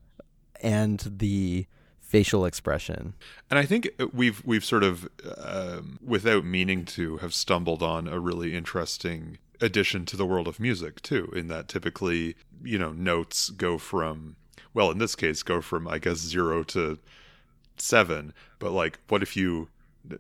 and 0.61 1.19
the 1.19 1.67
facial 2.01 2.47
expression. 2.47 3.15
And 3.51 3.59
I 3.59 3.67
think 3.67 3.91
we've 4.13 4.43
we've 4.45 4.65
sort 4.65 4.83
of, 4.83 5.09
um, 5.37 5.99
without 6.05 6.45
meaning 6.45 6.85
to, 6.87 7.19
have 7.19 7.35
stumbled 7.35 7.83
on 7.83 8.09
a 8.09 8.19
really 8.19 8.55
interesting 8.55 9.39
addition 9.61 10.07
to 10.07 10.17
the 10.17 10.25
world 10.25 10.49
of 10.49 10.59
music 10.59 11.03
too. 11.03 11.31
In 11.37 11.49
that 11.49 11.69
typically, 11.69 12.35
you 12.65 12.79
know, 12.79 12.93
notes 12.93 13.51
go 13.51 13.77
from, 13.77 14.37
well, 14.73 14.91
in 14.91 14.99
this 14.99 15.15
case, 15.15 15.43
go 15.43 15.61
from 15.61 15.87
I 15.87 15.99
guess 15.99 16.19
zero 16.19 16.63
to 16.65 16.99
seven. 17.81 18.33
But 18.59 18.73
like, 18.73 18.99
what 19.09 19.23
if 19.23 19.37
you? 19.37 19.69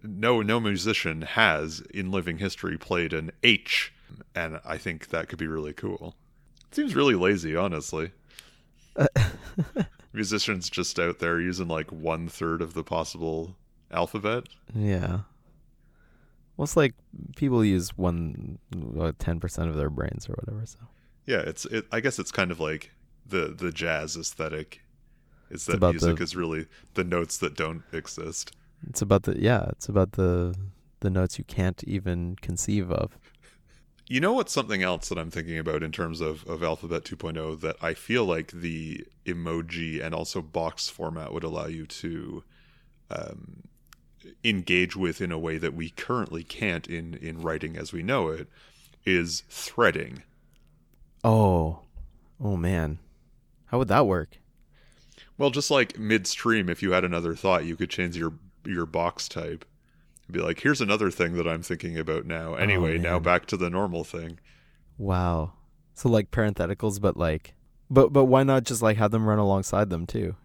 No, 0.02 0.42
no 0.42 0.60
musician 0.60 1.22
has 1.22 1.80
in 1.94 2.10
living 2.10 2.38
history 2.38 2.76
played 2.76 3.12
an 3.12 3.30
H, 3.42 3.92
and 4.34 4.60
I 4.64 4.76
think 4.76 5.08
that 5.08 5.28
could 5.28 5.38
be 5.38 5.46
really 5.46 5.72
cool. 5.72 6.14
It 6.68 6.74
seems 6.74 6.94
really 6.94 7.14
lazy, 7.14 7.56
honestly. 7.56 8.12
Musicians 10.12 10.68
just 10.68 10.98
out 10.98 11.18
there 11.20 11.40
using 11.40 11.68
like 11.68 11.90
one 11.90 12.28
third 12.28 12.60
of 12.60 12.74
the 12.74 12.82
possible 12.84 13.56
alphabet. 13.90 14.44
Yeah. 14.74 15.20
Well, 16.56 16.64
it's 16.64 16.76
like 16.76 16.94
people 17.36 17.64
use 17.64 17.96
one 17.96 18.58
ten 19.18 19.40
percent 19.40 19.70
of 19.70 19.76
their 19.76 19.90
brains 19.90 20.28
or 20.28 20.32
whatever. 20.32 20.66
So 20.66 20.78
Yeah, 21.24 21.40
it's 21.40 21.64
it. 21.66 21.86
I 21.92 22.00
guess 22.00 22.18
it's 22.18 22.32
kind 22.32 22.50
of 22.50 22.58
like 22.58 22.90
the 23.24 23.54
the 23.56 23.70
jazz 23.70 24.16
aesthetic. 24.16 24.82
Is 25.50 25.66
that 25.66 25.80
music 25.80 26.16
the- 26.16 26.22
is 26.22 26.36
really 26.36 26.66
the 26.94 27.04
notes 27.04 27.38
that 27.38 27.56
don't 27.56 27.82
exist. 27.92 28.52
it's 28.88 29.02
about 29.02 29.24
the 29.24 29.40
yeah, 29.40 29.66
it's 29.70 29.88
about 29.88 30.12
the 30.12 30.54
the 31.00 31.10
notes 31.10 31.38
you 31.38 31.44
can't 31.44 31.82
even 31.84 32.36
conceive 32.40 32.90
of. 32.90 33.18
You 34.08 34.20
know 34.20 34.32
what's 34.32 34.52
something 34.52 34.82
else 34.82 35.10
that 35.10 35.18
I'm 35.18 35.30
thinking 35.30 35.58
about 35.58 35.82
in 35.82 35.92
terms 35.92 36.22
of, 36.22 36.42
of 36.46 36.62
Alphabet 36.62 37.04
2.0 37.04 37.60
that 37.60 37.76
I 37.82 37.92
feel 37.92 38.24
like 38.24 38.52
the 38.52 39.06
emoji 39.26 40.02
and 40.02 40.14
also 40.14 40.40
box 40.40 40.88
format 40.88 41.30
would 41.30 41.44
allow 41.44 41.66
you 41.66 41.84
to 41.84 42.42
um, 43.10 43.64
engage 44.42 44.96
with 44.96 45.20
in 45.20 45.30
a 45.30 45.38
way 45.38 45.58
that 45.58 45.74
we 45.74 45.90
currently 45.90 46.42
can't 46.42 46.86
in, 46.86 47.14
in 47.14 47.42
writing 47.42 47.76
as 47.76 47.92
we 47.92 48.02
know 48.02 48.28
it 48.28 48.48
is 49.04 49.42
threading. 49.50 50.22
Oh, 51.22 51.80
oh 52.40 52.56
man, 52.56 52.98
how 53.66 53.78
would 53.78 53.88
that 53.88 54.06
work? 54.06 54.38
Well, 55.38 55.50
just 55.50 55.71
like 55.71 55.99
midstream, 55.99 56.68
if 56.68 56.83
you 56.83 56.92
had 56.92 57.04
another 57.04 57.35
thought, 57.35 57.64
you 57.64 57.76
could 57.76 57.90
change 57.90 58.16
your 58.16 58.35
your 58.66 58.87
box 58.87 59.28
type. 59.28 59.64
Be 60.30 60.40
like, 60.40 60.61
here's 60.61 60.83
another 60.83 61.11
thing 61.11 61.35
that 61.35 61.49
I'm 61.49 61.62
thinking 61.62 61.97
about 61.97 62.26
now. 62.26 62.54
Anyway, 62.54 62.99
now 62.99 63.18
back 63.18 63.47
to 63.47 63.57
the 63.57 63.71
normal 63.71 64.04
thing. 64.04 64.38
Wow. 64.99 65.52
So 65.95 66.09
like 66.11 66.30
parentheticals, 66.30 67.00
but 67.00 67.16
like, 67.16 67.54
but 67.88 68.12
but 68.12 68.25
why 68.26 68.42
not 68.42 68.64
just 68.64 68.83
like 68.83 68.99
have 68.99 69.11
them 69.11 69.26
run 69.26 69.38
alongside 69.38 69.88
them 69.88 70.07
too? 70.07 70.37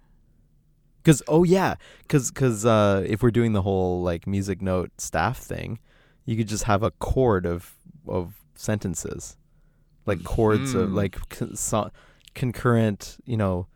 Because 1.03 1.21
oh 1.27 1.43
yeah, 1.43 1.75
because 2.03 2.31
because 2.31 2.65
uh, 2.65 3.03
if 3.05 3.21
we're 3.21 3.31
doing 3.31 3.51
the 3.53 3.63
whole 3.63 4.01
like 4.01 4.25
music 4.25 4.61
note 4.61 4.91
staff 4.99 5.37
thing, 5.39 5.79
you 6.25 6.37
could 6.37 6.47
just 6.47 6.63
have 6.63 6.81
a 6.83 6.91
chord 6.91 7.45
of 7.45 7.73
of 8.07 8.35
sentences, 8.55 9.35
like 10.05 10.23
chords 10.23 10.73
of 10.75 10.91
Mhm. 10.91 10.95
like 10.95 11.29
con- 11.29 11.55
so- 11.57 11.91
concurrent, 12.35 13.17
you 13.25 13.35
know, 13.35 13.67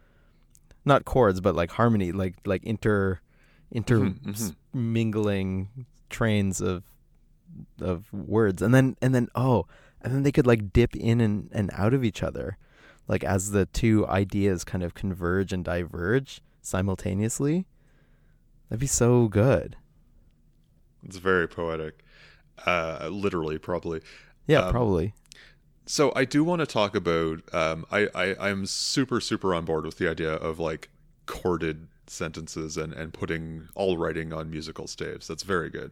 not 0.87 1.05
chords 1.05 1.39
but 1.41 1.53
like 1.55 1.71
harmony, 1.71 2.11
like 2.11 2.35
like 2.45 2.63
inter 2.63 3.19
inter 3.71 3.99
Mhm, 3.99 4.19
mhm. 4.23 4.55
mingling 4.73 5.67
trains 6.09 6.61
of 6.61 6.83
of 7.81 8.11
words 8.13 8.61
and 8.61 8.73
then 8.73 8.95
and 9.01 9.13
then 9.13 9.27
oh 9.35 9.65
and 10.01 10.13
then 10.13 10.23
they 10.23 10.31
could 10.31 10.47
like 10.47 10.71
dip 10.71 10.95
in 10.95 11.19
and, 11.21 11.49
and 11.51 11.69
out 11.73 11.93
of 11.93 12.03
each 12.03 12.21
other 12.23 12.57
like 13.07 13.23
as 13.23 13.51
the 13.51 13.65
two 13.65 14.05
ideas 14.07 14.63
kind 14.63 14.83
of 14.83 14.93
converge 14.93 15.51
and 15.53 15.63
diverge 15.65 16.41
simultaneously 16.61 17.65
that'd 18.69 18.79
be 18.79 18.87
so 18.87 19.27
good 19.27 19.75
It's 21.03 21.17
very 21.17 21.47
poetic. 21.47 22.03
Uh, 22.65 23.07
literally, 23.11 23.57
probably. 23.59 24.01
yeah 24.47 24.65
Um, 24.65 24.71
probably 24.71 25.13
So 25.87 26.11
I 26.15 26.25
do 26.25 26.43
want 26.43 26.59
to 26.59 26.65
talk 26.67 26.95
about. 26.95 27.41
Um, 27.53 27.85
I, 27.91 28.07
I 28.13 28.35
I'm 28.49 28.65
super 28.65 29.19
super 29.21 29.55
on 29.55 29.65
board 29.65 29.85
with 29.85 29.97
the 29.97 30.09
idea 30.09 30.33
of 30.33 30.59
like 30.59 30.89
chorded 31.27 31.87
sentences 32.07 32.77
and 32.77 32.93
and 32.93 33.13
putting 33.13 33.69
all 33.75 33.97
writing 33.97 34.33
on 34.33 34.49
musical 34.51 34.87
staves. 34.87 35.27
That's 35.27 35.43
very 35.43 35.69
good. 35.69 35.91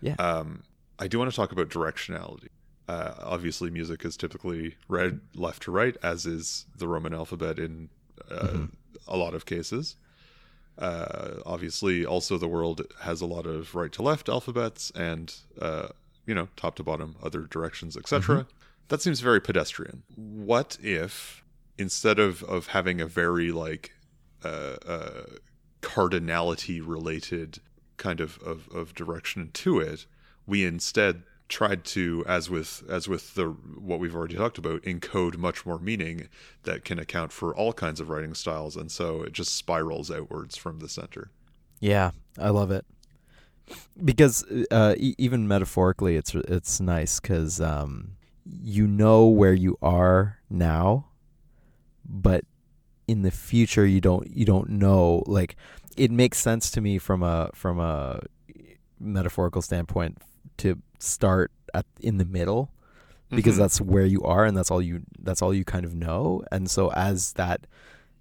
Yeah. 0.00 0.14
Um, 0.14 0.62
I 0.98 1.08
do 1.08 1.18
want 1.18 1.30
to 1.30 1.36
talk 1.36 1.52
about 1.52 1.68
directionality. 1.68 2.48
Uh, 2.88 3.14
obviously, 3.22 3.70
music 3.70 4.04
is 4.04 4.16
typically 4.16 4.76
read 4.88 5.20
left 5.34 5.62
to 5.64 5.70
right, 5.70 5.96
as 6.02 6.26
is 6.26 6.66
the 6.76 6.86
Roman 6.88 7.14
alphabet 7.14 7.58
in 7.58 7.88
uh, 8.30 8.46
Mhm. 8.46 8.70
a 9.08 9.16
lot 9.16 9.34
of 9.34 9.44
cases. 9.46 9.96
Uh, 10.78 11.40
obviously, 11.46 12.04
also 12.04 12.36
the 12.36 12.48
world 12.48 12.82
has 13.00 13.20
a 13.20 13.26
lot 13.26 13.46
of 13.46 13.74
right 13.74 13.92
to 13.92 14.02
left 14.02 14.28
alphabets 14.28 14.90
and 14.94 15.34
uh, 15.60 15.88
you 16.26 16.34
know 16.34 16.48
top 16.56 16.74
to 16.76 16.82
bottom 16.82 17.16
other 17.22 17.42
directions, 17.42 17.96
etc. 17.96 18.46
That 18.88 19.00
seems 19.00 19.20
very 19.20 19.40
pedestrian. 19.40 20.02
What 20.14 20.78
if 20.82 21.42
instead 21.78 22.18
of 22.18 22.42
of 22.44 22.68
having 22.68 23.00
a 23.00 23.06
very 23.06 23.50
like 23.50 23.92
uh, 24.44 24.76
uh, 24.86 25.22
cardinality 25.82 26.82
related 26.84 27.60
kind 27.96 28.20
of, 28.20 28.38
of 28.38 28.68
of 28.74 28.94
direction 28.94 29.50
to 29.54 29.80
it, 29.80 30.06
we 30.46 30.64
instead 30.64 31.22
tried 31.48 31.84
to 31.84 32.24
as 32.26 32.48
with 32.48 32.82
as 32.88 33.06
with 33.06 33.34
the 33.34 33.46
what 33.46 34.00
we've 34.00 34.16
already 34.16 34.34
talked 34.34 34.58
about 34.58 34.82
encode 34.82 35.36
much 35.36 35.66
more 35.66 35.78
meaning 35.78 36.28
that 36.62 36.84
can 36.84 36.98
account 36.98 37.32
for 37.32 37.54
all 37.54 37.72
kinds 37.72 38.00
of 38.00 38.08
writing 38.08 38.32
styles 38.32 38.76
and 38.76 38.90
so 38.90 39.22
it 39.22 39.32
just 39.32 39.54
spirals 39.54 40.10
outwards 40.10 40.56
from 40.56 40.78
the 40.78 40.88
center 40.88 41.30
yeah 41.80 42.12
i 42.38 42.48
love 42.48 42.70
it 42.70 42.86
because 44.02 44.42
uh, 44.70 44.94
e- 44.96 45.14
even 45.18 45.46
metaphorically 45.46 46.16
it's 46.16 46.34
it's 46.34 46.80
nice 46.80 47.20
because 47.20 47.60
um, 47.60 48.16
you 48.46 48.86
know 48.86 49.26
where 49.26 49.54
you 49.54 49.78
are 49.80 50.38
now 50.50 51.06
but 52.06 52.44
in 53.08 53.22
the 53.22 53.30
future 53.30 53.86
you 53.86 54.00
don't 54.00 54.26
you 54.34 54.44
don't 54.44 54.68
know. 54.70 55.22
Like 55.26 55.56
it 55.96 56.10
makes 56.10 56.38
sense 56.38 56.70
to 56.72 56.80
me 56.80 56.98
from 56.98 57.22
a 57.22 57.50
from 57.54 57.78
a 57.80 58.20
metaphorical 59.00 59.62
standpoint 59.62 60.18
to 60.58 60.78
start 60.98 61.50
at 61.74 61.86
in 62.00 62.18
the 62.18 62.24
middle 62.24 62.70
because 63.30 63.56
Mhm. 63.56 63.58
that's 63.58 63.80
where 63.80 64.04
you 64.06 64.22
are 64.22 64.44
and 64.44 64.56
that's 64.56 64.70
all 64.70 64.80
you 64.82 65.02
that's 65.18 65.42
all 65.42 65.52
you 65.54 65.64
kind 65.64 65.84
of 65.84 65.94
know. 65.94 66.42
And 66.52 66.70
so 66.70 66.90
as 66.92 67.32
that 67.34 67.66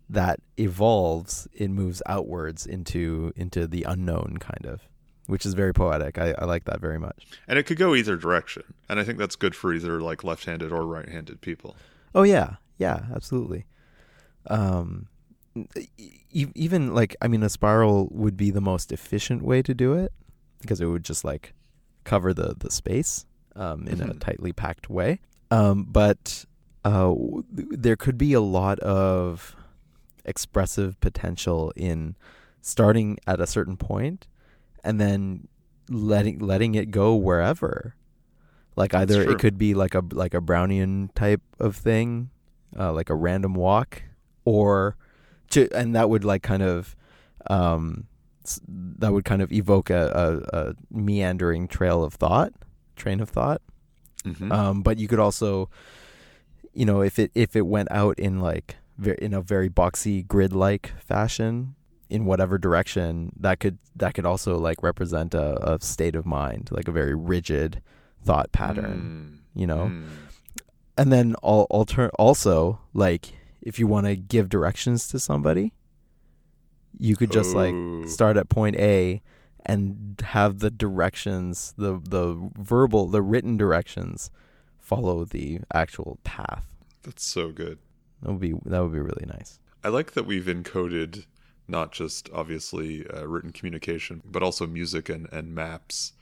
that 0.10 0.39
evolves 0.58 1.48
it 1.53 1.70
moves 1.70 2.01
outwards 2.06 2.65
into 2.65 3.32
into 3.36 3.68
the 3.68 3.84
unknown 3.84 4.38
kind 4.39 4.65
of 4.65 4.82
which 5.27 5.46
is 5.46 5.53
very 5.53 5.74
poetic 5.74 6.18
i, 6.18 6.34
I 6.38 6.46
like 6.46 6.65
that 6.65 6.80
very 6.82 7.00
much 7.00 7.25
and 7.48 7.58
it 7.60 7.63
could 7.63 7.77
go 7.77 7.96
either 7.96 8.15
direction 8.18 8.63
and 8.89 9.00
i 9.00 9.03
think 9.03 9.18
that's 9.18 9.36
good 9.36 9.56
for 9.56 9.74
either 9.74 10.01
like 10.01 10.24
left-handed 10.24 10.72
or 10.72 10.86
right-handed 10.86 11.42
people 11.42 11.75
Oh 12.15 12.22
yeah, 12.22 12.58
yeah, 12.77 13.06
absolutely. 13.15 13.65
Um, 14.46 15.08
e- 15.98 16.48
even 16.53 16.94
like 16.94 17.15
I 17.22 17.27
mean, 17.27 17.42
a 17.42 17.50
spiral 17.50 18.08
would 18.12 18.38
be 18.38 18.51
the 18.51 18.62
most 18.62 18.92
efficient 18.92 19.42
way 19.42 19.63
to 19.63 19.74
do 19.74 19.94
it 19.94 20.12
because 20.62 20.80
it 20.80 20.86
would 20.86 21.03
just 21.03 21.24
like 21.25 21.53
cover 22.03 22.32
the 22.32 22.53
the 22.56 22.70
space 22.70 23.25
um, 23.56 23.88
in 23.88 24.00
a 24.01 24.13
Mhm. 24.13 24.20
tightly 24.20 24.53
packed 24.53 24.92
way. 24.92 25.22
Um, 25.50 25.86
but 25.86 26.46
uh, 26.86 27.15
there 27.51 27.96
could 27.96 28.18
be 28.20 28.34
a 28.34 28.42
lot 28.42 28.77
of 28.82 29.56
expressive 30.25 31.00
potential 31.00 31.74
in 31.75 32.15
starting 32.62 33.18
at 33.25 33.39
a 33.42 33.48
certain 33.48 33.75
point 33.77 34.27
and 34.84 35.00
then 35.00 35.48
letting 35.90 36.40
letting 36.40 36.75
it 36.75 36.92
go 36.92 37.16
wherever. 37.16 37.96
Like 38.75 38.94
either 38.94 39.22
it 39.22 39.40
could 39.40 39.58
be 39.58 39.74
like 39.74 39.94
a 39.94 40.04
like 40.12 40.34
a 40.34 40.42
Brownian 40.42 41.13
type 41.13 41.42
of 41.60 41.75
thing, 41.75 42.30
uh, 42.78 42.92
like 42.92 43.10
a 43.10 43.16
random 43.16 43.54
walk, 43.54 44.02
or 44.46 44.98
to, 45.52 45.70
and 45.75 45.96
that 45.96 46.10
would 46.10 46.24
like 46.25 46.42
kind 46.42 46.63
of 46.63 46.96
um 47.50 48.08
that 48.68 49.13
would 49.13 49.24
kind 49.25 49.42
of 49.42 49.52
evoke 49.54 49.90
a, 49.90 50.42
a, 50.54 50.58
a 50.58 50.75
meandering 50.92 51.68
trail 51.68 52.04
of 52.04 52.13
thought, 52.16 52.52
train 52.96 53.20
of 53.22 53.30
thought. 53.30 53.62
Mhm. 54.25 54.52
Um, 54.52 54.82
but 54.82 54.98
you 54.98 55.08
could 55.08 55.20
also, 55.20 55.70
you 56.74 56.86
know, 56.86 57.02
if 57.02 57.20
it 57.20 57.32
if 57.36 57.56
it 57.56 57.68
went 57.68 57.92
out 57.92 58.18
in 58.20 58.40
like 58.40 58.78
in 59.20 59.34
a 59.34 59.42
very 59.42 59.70
boxy 59.70 60.25
grid 60.28 60.54
like 60.54 60.94
fashion 61.00 61.75
in 62.10 62.26
whatever 62.26 62.58
direction, 62.58 63.32
that 63.40 63.60
could 63.60 63.78
that 63.96 64.14
could 64.14 64.26
also 64.26 64.58
like 64.58 64.84
represent 64.84 65.34
a, 65.34 65.74
a 65.74 65.80
state 65.82 66.16
of 66.16 66.26
mind, 66.26 66.70
like 66.72 66.88
a 66.88 66.92
very 66.92 67.16
rigid 67.16 67.82
thought 68.24 68.52
pattern, 68.52 69.40
Mm. 69.56 69.60
you 69.60 69.68
know. 69.68 69.86
Mm. 69.92 70.06
And 70.98 71.12
then 71.12 71.36
al- 71.44 71.68
alter 71.70 72.10
also 72.20 72.80
like 72.94 73.34
if 73.62 73.80
you 73.80 73.88
want 73.88 74.06
to 74.08 74.16
give 74.16 74.50
directions 74.50 75.08
to 75.08 75.20
somebody, 75.20 75.74
you 76.98 77.16
could 77.16 77.32
just 77.32 77.56
like 77.56 77.74
start 78.08 78.38
at 78.38 78.50
point 78.50 78.76
A 78.76 79.22
and 79.66 80.22
have 80.26 80.60
the 80.60 80.70
directions, 80.70 81.74
the 81.78 82.00
the 82.04 82.50
verbal, 82.58 83.08
the 83.08 83.22
written 83.22 83.58
directions 83.58 84.30
follow 84.80 85.26
the 85.26 85.60
actual 85.74 86.20
path. 86.24 86.66
That's 87.04 87.26
so 87.26 87.52
good. 87.52 87.80
That 88.22 88.32
would 88.32 88.42
be 88.42 88.54
that 88.66 88.82
would 88.84 88.92
be 88.94 89.00
really 89.00 89.26
nice. 89.26 89.60
I 89.84 89.90
like 89.90 90.12
that 90.14 90.26
we've 90.26 90.46
encoded 90.46 91.26
not 91.74 91.92
just 91.92 92.30
obviously 92.34 93.06
uh, 93.10 93.25
written 93.27 93.51
communication, 93.51 94.22
but 94.25 94.44
also 94.44 94.68
music 94.68 95.10
and, 95.10 95.27
and 95.34 95.53
maps 95.56 96.13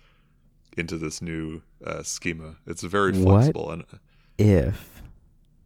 into 0.78 0.98
this 0.98 1.22
new 1.22 1.62
uh, 1.86 2.04
schema. 2.04 2.56
It's 2.66 2.84
very 2.84 3.14
What? 3.14 3.24
flexible 3.24 3.72
and 3.72 3.86
If 4.38 5.02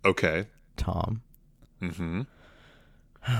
okay. 0.04 0.48
Tom, 0.78 1.22
hmm 1.80 2.22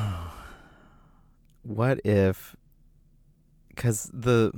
what 1.64 2.00
if 2.06 2.56
cuz 3.76 4.10
the 4.14 4.52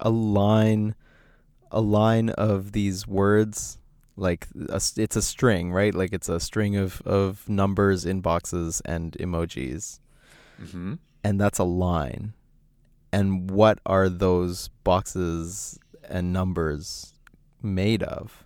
a 0.00 0.10
line 0.10 0.94
a 1.70 1.80
line 1.80 2.30
of 2.30 2.72
these 2.72 3.06
words 3.06 3.78
like 4.16 4.48
a 4.70 4.80
it's 4.96 5.16
a 5.16 5.22
string, 5.22 5.72
right? 5.72 5.94
Like 5.94 6.12
it's 6.12 6.28
a 6.28 6.40
string 6.40 6.76
of 6.76 7.02
of 7.06 7.48
numbers 7.48 8.04
in 8.04 8.20
boxes 8.20 8.82
and 8.84 9.12
emojis. 9.20 10.00
hmm 10.58 10.94
and 11.24 11.40
that's 11.40 11.58
a 11.58 11.64
line. 11.64 12.34
And 13.12 13.50
what 13.50 13.78
are 13.86 14.08
those 14.08 14.68
boxes 14.84 15.78
and 16.08 16.32
numbers 16.32 17.14
made 17.62 18.02
of? 18.02 18.44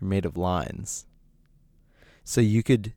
They're 0.00 0.08
made 0.08 0.24
of 0.24 0.36
lines. 0.36 1.06
So 2.24 2.40
you 2.40 2.62
could 2.62 2.94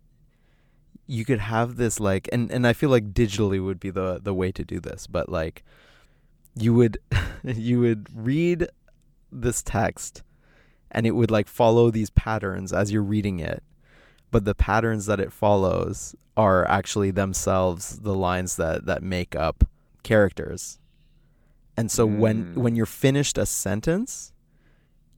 you 1.07 1.25
could 1.25 1.39
have 1.39 1.75
this 1.75 1.99
like 1.99 2.29
and, 2.31 2.51
and 2.51 2.67
I 2.67 2.73
feel 2.73 2.89
like 2.89 3.13
digitally 3.13 3.63
would 3.63 3.79
be 3.79 3.89
the 3.89 4.19
the 4.21 4.33
way 4.33 4.51
to 4.51 4.63
do 4.63 4.79
this, 4.79 5.07
but 5.07 5.29
like 5.29 5.63
you 6.55 6.73
would 6.73 6.97
you 7.43 7.79
would 7.79 8.07
read 8.13 8.67
this 9.31 9.63
text 9.63 10.23
and 10.91 11.07
it 11.07 11.11
would 11.11 11.31
like 11.31 11.47
follow 11.47 11.89
these 11.89 12.09
patterns 12.09 12.73
as 12.73 12.91
you're 12.91 13.01
reading 13.01 13.39
it 13.39 13.63
but 14.31 14.45
the 14.45 14.55
patterns 14.55 15.05
that 15.05 15.19
it 15.19 15.31
follows 15.31 16.15
are 16.37 16.67
actually 16.67 17.11
themselves 17.11 17.99
the 17.99 18.15
lines 18.15 18.55
that 18.55 18.85
that 18.85 19.03
make 19.03 19.35
up 19.35 19.65
characters. 20.03 20.79
And 21.77 21.91
so 21.91 22.05
when 22.05 22.45
Mm. 22.45 22.55
when 22.55 22.75
you're 22.75 22.85
finished 22.85 23.37
a 23.37 23.45
sentence, 23.45 24.33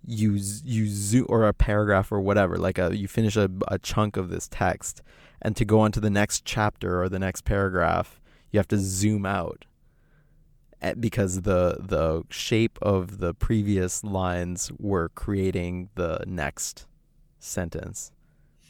you 0.06 0.34
you 0.66 0.88
zoom 0.88 1.26
or 1.30 1.48
a 1.48 1.54
paragraph 1.54 2.12
or 2.12 2.20
whatever, 2.20 2.58
like 2.58 2.78
a 2.78 2.96
you 2.96 3.08
finish 3.08 3.36
a, 3.38 3.50
a 3.68 3.78
chunk 3.80 4.18
of 4.18 4.30
this 4.30 4.48
text, 4.48 5.02
and 5.42 5.56
to 5.56 5.66
go 5.66 5.80
on 5.80 5.92
to 5.92 6.00
the 6.00 6.10
next 6.10 6.46
chapter 6.46 7.02
or 7.02 7.10
the 7.10 7.20
next 7.20 7.46
paragraph, 7.46 8.20
you 8.52 8.60
have 8.60 8.68
to 8.70 8.78
zoom 8.78 9.26
out 9.26 9.66
eh, 10.82 10.94
because 11.00 11.42
the 11.42 11.78
the 11.80 12.24
shape 12.30 12.78
of 12.82 13.20
the 13.20 13.34
previous 13.34 14.04
lines 14.04 14.72
were 14.80 15.10
creating 15.10 15.90
the 15.96 16.24
next 16.26 16.88
sentence 17.40 18.12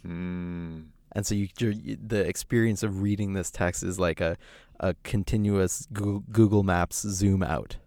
Mm. 0.06 0.88
and 1.14 1.26
so 1.26 1.34
you, 1.36 1.48
the 1.58 2.28
experience 2.28 2.84
of 2.84 3.02
reading 3.02 3.34
this 3.34 3.50
text 3.50 3.84
is 3.84 4.00
like 4.00 4.20
a 4.20 4.38
a 4.80 4.96
continuous 5.04 5.88
Google, 5.94 6.24
Google 6.32 6.64
Maps 6.64 7.02
zoom 7.08 7.42
out 7.42 7.78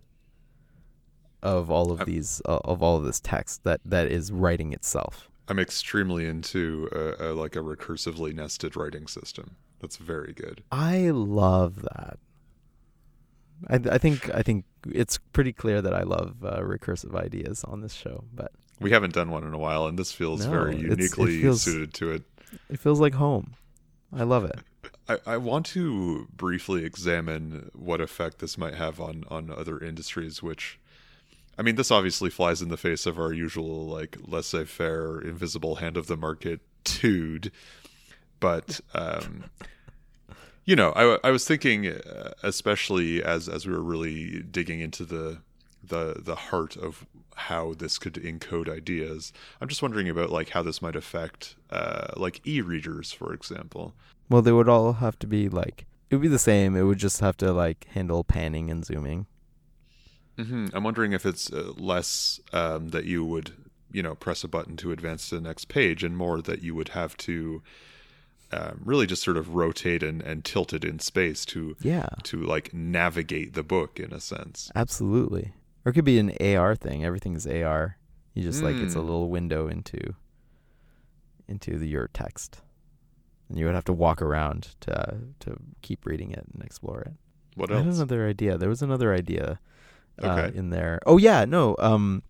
of 1.42 1.70
all 1.70 1.92
of 1.92 2.06
these 2.06 2.40
uh, 2.46 2.58
of 2.64 2.82
all 2.82 2.96
of 2.96 3.04
this 3.04 3.20
text 3.20 3.64
that 3.64 3.80
that 3.84 4.08
is 4.10 4.32
writing 4.32 4.72
itself. 4.72 5.30
I'm 5.48 5.58
extremely 5.58 6.26
into 6.26 6.88
a, 6.90 7.28
a, 7.28 7.34
like 7.34 7.54
a 7.54 7.60
recursively 7.60 8.34
nested 8.34 8.76
writing 8.76 9.06
system. 9.06 9.56
That's 9.80 9.96
very 9.96 10.32
good. 10.32 10.64
I 10.72 11.10
love 11.10 11.82
that. 11.82 12.18
I 13.68 13.94
I 13.94 13.98
think 13.98 14.34
I 14.34 14.42
think 14.42 14.64
it's 14.90 15.18
pretty 15.32 15.52
clear 15.52 15.82
that 15.82 15.94
I 15.94 16.02
love 16.02 16.44
uh, 16.44 16.60
recursive 16.60 17.14
ideas 17.14 17.62
on 17.64 17.80
this 17.80 17.92
show, 17.92 18.24
but 18.34 18.52
We 18.80 18.90
haven't 18.90 19.14
done 19.14 19.30
one 19.30 19.44
in 19.44 19.54
a 19.54 19.58
while, 19.58 19.86
and 19.86 19.98
this 19.98 20.12
feels 20.12 20.44
No, 20.44 20.50
very 20.50 20.72
it's- 20.76 20.84
it 20.84 20.90
uniquely 20.98 21.40
feels- 21.42 21.62
suited 21.62 21.94
to 21.94 22.10
it. 22.12 22.22
it 22.68 22.78
feels 22.80 23.00
like 23.00 23.14
home. 23.14 23.54
I 24.12 24.22
love 24.24 24.44
it. 24.44 24.58
I, 25.08 25.18
I 25.34 25.36
want 25.36 25.66
to 25.66 26.26
briefly 26.36 26.84
examine 26.84 27.70
what 27.74 28.00
effect 28.00 28.38
this 28.38 28.58
might 28.58 28.74
have 28.74 29.00
on, 29.00 29.24
on 29.28 29.50
other 29.50 29.78
industries, 29.78 30.42
which, 30.42 30.78
I 31.58 31.62
mean, 31.62 31.76
this 31.76 31.90
obviously 31.90 32.28
flies 32.30 32.60
in 32.60 32.68
the 32.68 32.76
face 32.76 33.06
of 33.06 33.18
our 33.18 33.32
usual, 33.32 33.86
like, 33.86 34.16
laissez 34.26 34.64
faire, 34.64 35.20
invisible 35.20 35.76
hand 35.76 35.96
of 35.96 36.06
the 36.06 36.16
market 36.16 36.60
tude. 36.84 37.50
But, 38.40 38.80
um, 38.94 39.44
you 40.64 40.76
know, 40.76 40.90
I, 40.96 41.18
I 41.28 41.30
was 41.30 41.46
thinking, 41.46 41.86
uh, 41.88 42.32
especially 42.42 43.22
as, 43.22 43.48
as 43.48 43.66
we 43.66 43.72
were 43.72 43.82
really 43.82 44.42
digging 44.42 44.80
into 44.80 45.04
the, 45.04 45.38
the, 45.88 46.20
the 46.22 46.34
heart 46.34 46.76
of 46.76 47.06
how 47.34 47.74
this 47.74 47.98
could 47.98 48.14
encode 48.14 48.68
ideas, 48.68 49.32
I'm 49.60 49.68
just 49.68 49.82
wondering 49.82 50.08
about, 50.08 50.30
like, 50.30 50.50
how 50.50 50.62
this 50.62 50.80
might 50.80 50.96
affect, 50.96 51.56
uh, 51.70 52.08
like, 52.16 52.46
e 52.46 52.60
readers, 52.60 53.12
for 53.12 53.32
example. 53.32 53.94
Well, 54.28 54.42
they 54.42 54.52
would 54.52 54.68
all 54.68 54.94
have 54.94 55.18
to 55.20 55.26
be 55.26 55.48
like 55.48 55.86
it 56.10 56.14
would 56.14 56.22
be 56.22 56.28
the 56.28 56.38
same. 56.38 56.76
It 56.76 56.82
would 56.82 56.98
just 56.98 57.20
have 57.20 57.36
to 57.38 57.52
like 57.52 57.86
handle 57.92 58.22
panning 58.24 58.70
and 58.70 58.84
zooming. 58.84 59.26
hmm 60.38 60.66
I'm 60.72 60.84
wondering 60.84 61.12
if 61.12 61.26
it's 61.26 61.52
uh, 61.52 61.72
less 61.76 62.40
um, 62.52 62.88
that 62.88 63.04
you 63.04 63.24
would, 63.24 63.52
you 63.90 64.02
know, 64.02 64.14
press 64.14 64.44
a 64.44 64.48
button 64.48 64.76
to 64.78 64.92
advance 64.92 65.28
to 65.28 65.36
the 65.36 65.40
next 65.40 65.66
page, 65.68 66.04
and 66.04 66.16
more 66.16 66.40
that 66.42 66.62
you 66.62 66.74
would 66.74 66.90
have 66.90 67.16
to 67.18 67.62
um, 68.52 68.80
really 68.84 69.06
just 69.06 69.22
sort 69.22 69.36
of 69.36 69.54
rotate 69.54 70.02
and, 70.02 70.22
and 70.22 70.44
tilt 70.44 70.72
it 70.72 70.84
in 70.84 70.98
space 70.98 71.44
to 71.46 71.76
Yeah, 71.80 72.08
to 72.24 72.40
like 72.42 72.72
navigate 72.72 73.54
the 73.54 73.62
book 73.62 73.98
in 73.98 74.12
a 74.12 74.20
sense. 74.20 74.70
absolutely. 74.74 75.52
Or 75.86 75.90
it 75.90 75.92
could 75.94 76.04
be 76.04 76.18
an 76.18 76.32
AR 76.40 76.74
thing. 76.74 77.04
Everything's 77.04 77.46
AR. 77.46 77.96
You 78.34 78.42
just 78.42 78.62
like 78.62 78.74
it's 78.76 78.94
a 78.96 78.98
Mm. 78.98 79.04
little 79.04 79.30
window 79.30 79.68
into 79.68 80.14
into 81.48 81.78
the, 81.78 81.86
your 81.88 82.08
text, 82.12 82.60
and 83.48 83.56
you 83.58 83.64
would 83.66 83.74
have 83.76 83.84
to 83.84 83.92
walk 83.92 84.20
around 84.20 84.74
to 84.80 85.18
to 85.40 85.56
keep 85.80 86.04
reading 86.04 86.32
it 86.32 86.44
and 86.52 86.62
explore 86.62 87.00
it. 87.02 87.12
What 87.54 87.70
I 87.70 87.76
had 87.78 87.86
else? 87.86 87.96
another 87.96 88.26
idea. 88.28 88.58
There 88.58 88.68
was 88.68 88.82
another 88.82 89.14
idea 89.14 89.58
uh, 90.22 90.26
Okay. 90.26 90.58
in 90.58 90.68
there. 90.70 90.98
Oh 91.06 91.16
yeah, 91.18 91.44
no. 91.46 91.76
Um, 91.78 92.22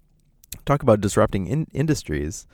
talk 0.67 0.83
about 0.83 1.01
disrupting 1.01 1.47
in- 1.49 1.67
industries. 1.73 2.47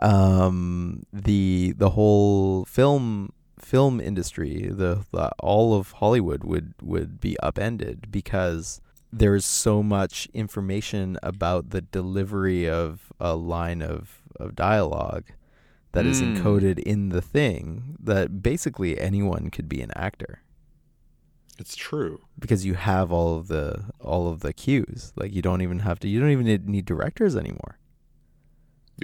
Um, 0.00 1.04
the 1.12 1.72
the 1.78 1.90
whole 1.90 2.64
film 2.64 3.32
film 3.60 4.00
industry, 4.00 4.68
the, 4.70 5.04
the 5.12 5.30
all 5.38 5.72
of 5.74 5.92
Hollywood 5.92 6.42
would 6.44 6.74
would 6.82 7.20
be 7.20 7.38
upended 7.40 8.10
because 8.10 8.80
there's 9.12 9.44
so 9.44 9.82
much 9.82 10.28
information 10.32 11.18
about 11.22 11.70
the 11.70 11.80
delivery 11.82 12.68
of 12.68 13.12
a 13.20 13.34
line 13.36 13.82
of, 13.82 14.22
of 14.40 14.54
dialogue 14.56 15.26
that 15.92 16.06
is 16.06 16.22
Mm. 16.22 16.38
encoded 16.38 16.78
in 16.78 17.10
the 17.10 17.20
thing 17.20 17.96
that 18.02 18.42
basically 18.42 18.98
anyone 18.98 19.50
could 19.50 19.68
be 19.68 19.82
an 19.82 19.90
actor 19.94 20.42
It's 21.58 21.76
true. 21.76 22.24
because 22.38 22.64
you 22.64 22.74
have 22.74 23.12
all 23.12 23.36
of 23.36 23.48
the 23.48 23.84
all 24.00 24.28
of 24.30 24.40
the 24.40 24.52
cues. 24.54 25.12
Like 25.16 25.32
you 25.34 25.42
don't 25.42 25.60
even 25.60 25.80
have 25.80 25.98
to. 26.00 26.08
You 26.08 26.18
don't 26.18 26.30
even 26.30 26.46
need, 26.46 26.66
need 26.66 26.84
directors 26.86 27.36
anymore. 27.36 27.78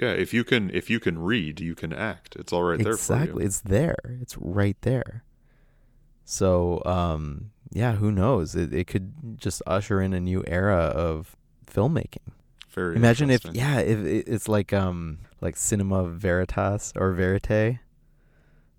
Yeah, 0.01 0.11
if 0.13 0.33
you 0.33 0.43
can 0.43 0.71
if 0.71 0.89
you 0.89 0.99
can 0.99 1.19
read, 1.19 1.59
you 1.59 1.75
can 1.75 1.93
act. 1.93 2.35
It's 2.35 2.51
all 2.51 2.63
right 2.63 2.79
there 2.79 2.97
for 2.97 3.13
exactly, 3.13 3.45
it's 3.45 3.59
there. 3.61 4.17
It's 4.21 4.35
right 4.37 4.77
there. 4.81 5.23
So, 6.25 6.81
um, 6.85 7.51
yeah, 7.71 7.93
who 7.95 8.11
knows? 8.11 8.55
It 8.55 8.73
it 8.73 8.87
could 8.87 9.37
just 9.39 9.61
usher 9.67 10.01
in 10.01 10.13
a 10.13 10.19
new 10.19 10.43
era 10.47 10.75
of 10.77 11.35
filmmaking. 11.65 12.33
Very 12.73 12.95
Imagine 12.95 13.29
if, 13.31 13.41
yeah, 13.55 13.79
if 13.79 13.99
it- 14.05 14.27
it's 14.27 14.47
like 14.47 14.73
um 14.73 15.19
like 15.41 15.55
cinema 15.55 16.03
veritas 16.07 16.93
or 16.95 17.13
verite, 17.13 17.79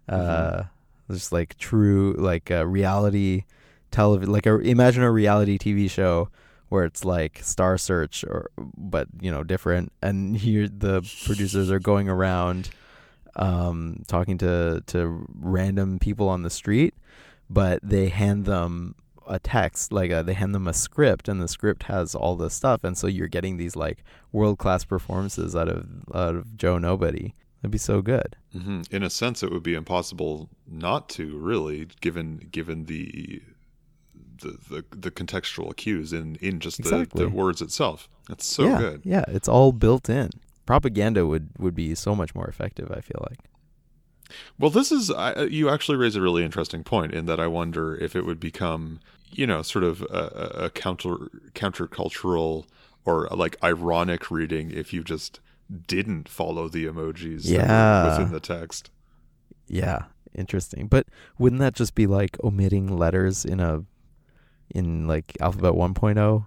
uh, 0.09 0.15
Mm-hmm. 0.17 1.13
just 1.13 1.33
like 1.33 1.57
true 1.59 2.15
like 2.19 2.51
uh, 2.51 2.67
reality 2.67 3.45
television. 3.91 4.33
Like 4.33 4.47
a 4.47 4.59
imagine 4.59 5.03
a 5.03 5.11
reality 5.11 5.59
TV 5.59 5.89
show 5.89 6.29
where 6.69 6.85
it's 6.85 7.05
like 7.05 7.41
star 7.43 7.77
search 7.79 8.25
or 8.25 8.51
but 8.77 9.09
you 9.21 9.31
know 9.31 9.43
different 9.43 9.93
and 10.03 10.37
here 10.45 10.69
the 10.69 11.03
producers 11.25 11.71
are 11.71 11.81
going 11.81 12.09
around 12.09 12.71
um, 13.37 14.03
talking 14.07 14.39
to 14.39 14.83
to 14.87 15.27
random 15.35 15.99
people 15.99 16.29
on 16.29 16.43
the 16.43 16.51
street 16.51 16.95
but 17.51 17.81
they 17.83 18.09
hand 18.09 18.45
them 18.47 18.95
a 19.27 19.39
text 19.39 19.93
like 19.93 20.11
a, 20.11 20.23
they 20.23 20.33
hand 20.35 20.55
them 20.55 20.67
a 20.67 20.73
script 20.73 21.29
and 21.29 21.41
the 21.43 21.47
script 21.49 21.83
has 21.85 22.15
all 22.15 22.35
this 22.37 22.55
stuff 22.55 22.83
and 22.83 22.97
so 22.97 23.07
you're 23.07 23.29
getting 23.29 23.57
these 23.59 23.77
like 23.77 24.03
world 24.33 24.59
class 24.59 24.85
performances 24.85 25.55
out 25.55 25.69
of 25.69 25.87
out 26.15 26.35
of 26.35 26.57
Joe 26.57 26.79
Nobody 26.79 27.35
that'd 27.61 27.71
be 27.71 27.79
so 27.79 28.01
good 28.03 28.37
hmm 28.53 28.81
In 28.91 29.03
a 29.03 29.11
sense, 29.11 29.43
it 29.43 29.53
would 29.53 29.63
be 29.63 29.75
impossible 29.75 30.49
not 30.67 31.09
to 31.11 31.39
really, 31.39 31.89
given 32.01 32.49
given 32.51 32.87
the 32.87 33.43
the 34.43 34.57
the, 34.71 34.85
the 34.91 35.11
contextual 35.11 35.77
cues 35.77 36.13
in 36.13 36.37
in 36.37 36.61
just 36.61 36.79
the, 36.83 36.89
Exactly. 36.89 37.25
the 37.25 37.31
words 37.31 37.61
itself. 37.61 38.09
It's 38.31 38.47
so 38.47 38.65
yeah, 38.65 38.79
good. 38.79 39.03
yeah 39.05 39.25
it's 39.29 39.49
all 39.49 39.73
built 39.73 40.09
in 40.09 40.31
propaganda 40.67 41.27
would 41.27 41.51
would 41.59 41.75
be 41.75 41.95
so 41.95 42.15
much 42.15 42.35
more 42.35 42.47
effective 42.47 42.91
I 42.91 43.01
feel 43.01 43.25
like 43.29 43.41
Well, 44.59 44.71
this 44.71 44.91
is 44.93 45.11
I, 45.11 45.33
uh, 45.33 45.43
you 45.45 45.69
actually 45.69 45.97
raise 45.99 46.17
a 46.17 46.21
really 46.21 46.45
interesting 46.45 46.85
point 46.85 47.13
in 47.13 47.27
that 47.27 47.41
I 47.41 47.47
wonder 47.47 47.95
if 47.97 48.15
it 48.17 48.25
would 48.27 48.41
become, 48.41 49.01
you 49.31 49.47
know, 49.47 49.63
sort 49.63 49.85
of 49.85 50.03
a, 50.03 50.07
a- 50.61 50.65
a 50.67 50.71
counter 50.71 51.17
countercultural 51.55 52.67
or 53.05 53.29
like 53.29 53.57
ironic 53.63 54.31
reading 54.31 54.71
if 54.71 54.93
you 54.93 55.03
just 55.03 55.41
didn't 55.87 56.29
follow 56.29 56.69
the 56.69 56.85
emojis 56.87 57.43
Yeah. 57.47 58.11
within 58.19 58.33
the 58.33 58.41
text. 58.41 58.91
Yeah, 59.69 60.05
interesting. 60.35 60.87
But 60.89 61.07
wouldn't 61.39 61.61
that 61.61 61.75
just 61.75 61.95
be 61.95 62.07
like 62.07 62.37
omitting 62.43 62.89
letters 62.97 63.45
in 63.45 63.61
a 63.61 63.85
in 64.75 65.07
like 65.09 65.37
alphabet 65.41 65.73
1.0 65.73 66.47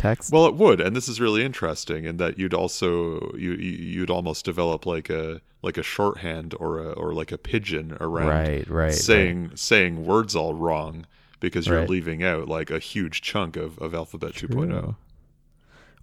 text? 0.00 0.32
Well, 0.32 0.46
it 0.46 0.54
would, 0.54 0.80
and 0.80 0.94
this 0.96 1.08
is 1.08 1.20
really 1.20 1.44
interesting 1.44 2.04
in 2.04 2.16
that 2.18 2.38
you'd 2.38 2.54
also 2.54 3.32
you 3.36 3.52
you- 3.52 3.78
you'd 3.94 4.10
almost 4.10 4.44
develop 4.44 4.86
like 4.86 5.10
a 5.10 5.40
like 5.62 5.76
a 5.78 5.82
shorthand 5.82 6.54
or 6.58 6.78
a 6.78 6.90
or 6.92 7.12
like 7.12 7.30
a 7.32 7.38
pidgin 7.38 7.96
around 8.00 8.28
right, 8.28 8.68
right. 8.68 8.94
saying 8.94 9.52
saying 9.54 10.04
words 10.06 10.34
all 10.34 10.54
wrong 10.54 11.06
because 11.40 11.66
you're 11.66 11.80
Right. 11.80 11.88
leaving 11.96 12.22
out 12.22 12.48
like 12.48 12.70
a 12.70 12.78
huge 12.78 13.20
chunk 13.22 13.56
of, 13.56 13.78
of 13.78 13.94
alphabet 13.94 14.32
oh. 14.42 14.46
right. 14.48 14.68
2.0. 14.68 14.96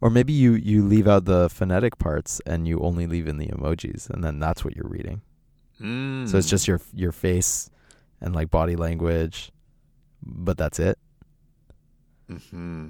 Or 0.02 0.10
maybe 0.12 0.34
you 0.34 0.54
you 0.54 0.84
leave 0.84 1.08
out 1.08 1.26
the 1.26 1.50
phonetic 1.50 1.98
parts 1.98 2.40
and 2.46 2.68
you 2.68 2.80
only 2.82 3.08
leave 3.08 3.28
in 3.28 3.38
the 3.38 3.48
emojis 3.48 4.10
and 4.12 4.24
then 4.24 4.40
that's 4.40 4.64
what 4.64 4.76
you're 4.76 4.88
reading. 4.98 5.22
Mm. 5.82 6.28
So 6.30 6.38
it's 6.38 6.50
just 6.50 6.68
your 6.68 6.80
your 6.94 7.12
face 7.12 7.70
and 8.22 8.34
like 8.36 8.50
body 8.52 8.76
language 8.76 9.52
but 10.24 10.58
that's 10.58 10.80
it. 10.80 10.98
hmm 12.52 12.88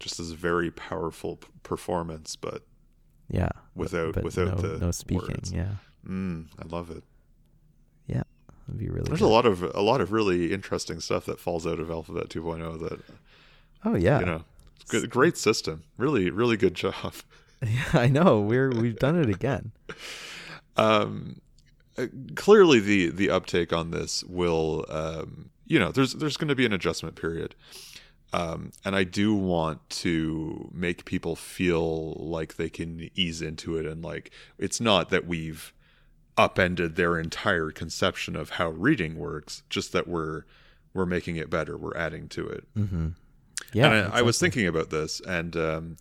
just 0.00 0.18
this 0.18 0.30
very 0.30 0.70
powerful 0.70 1.36
p- 1.36 1.46
performance, 1.62 2.34
but 2.36 2.64
Yeah. 3.28 3.50
without 3.76 4.14
but 4.14 4.24
without 4.24 4.56
no, 4.60 4.68
the 4.68 4.78
no 4.78 4.90
speaking. 4.90 5.28
words. 5.28 5.52
Yeah. 5.52 5.74
Mm, 6.06 6.46
I 6.58 6.66
love 6.66 6.90
it. 6.90 7.04
That'd 8.66 8.78
be 8.78 8.88
really 8.88 9.06
There's 9.08 9.18
good. 9.18 9.24
a 9.24 9.28
lot 9.28 9.46
of 9.46 9.62
a 9.74 9.80
lot 9.80 10.00
of 10.00 10.12
really 10.12 10.52
interesting 10.52 11.00
stuff 11.00 11.24
that 11.26 11.40
falls 11.40 11.66
out 11.66 11.80
of 11.80 11.90
Alphabet 11.90 12.28
2.0 12.28 12.88
that 12.88 13.00
Oh 13.84 13.96
yeah. 13.96 14.20
you 14.20 14.26
know, 14.26 14.44
good, 14.88 15.10
great 15.10 15.36
system. 15.36 15.82
Really, 15.96 16.30
really 16.30 16.56
good 16.56 16.74
job. 16.74 17.14
yeah, 17.66 17.82
I 17.94 18.06
know. 18.06 18.40
We're 18.40 18.70
we've 18.70 18.96
done 18.98 19.16
it 19.20 19.28
again. 19.28 19.72
Um, 20.76 21.40
uh, 21.98 22.06
clearly, 22.36 22.78
the 22.78 23.08
the 23.10 23.28
uptake 23.30 23.72
on 23.72 23.90
this 23.90 24.22
will, 24.24 24.86
um, 24.88 25.50
you 25.66 25.78
know, 25.80 25.90
there's 25.90 26.14
there's 26.14 26.36
going 26.36 26.48
to 26.48 26.54
be 26.54 26.64
an 26.66 26.72
adjustment 26.72 27.16
period, 27.16 27.56
um, 28.32 28.72
and 28.84 28.94
I 28.94 29.04
do 29.04 29.34
want 29.34 29.88
to 29.90 30.70
make 30.72 31.04
people 31.04 31.34
feel 31.36 32.14
like 32.14 32.56
they 32.56 32.68
can 32.68 33.10
ease 33.14 33.42
into 33.42 33.76
it, 33.76 33.86
and 33.86 34.02
like 34.02 34.30
it's 34.58 34.80
not 34.80 35.10
that 35.10 35.26
we've 35.26 35.72
upended 36.38 36.96
their 36.96 37.18
entire 37.18 37.70
conception 37.70 38.36
of 38.36 38.50
how 38.50 38.70
reading 38.70 39.16
works, 39.16 39.62
just 39.68 39.92
that 39.92 40.06
we're 40.08 40.44
we're 40.94 41.06
making 41.06 41.36
it 41.36 41.50
better, 41.50 41.76
we're 41.76 41.96
adding 41.96 42.28
to 42.28 42.46
it. 42.48 42.64
Mhm. 42.76 43.14
Yeah. 43.72 43.92
and 43.92 44.12
I, 44.12 44.18
I 44.18 44.22
was 44.22 44.38
thinking 44.38 44.66
about 44.66 44.90
this, 44.90 45.20
and 45.20 45.56
um, 45.56 45.96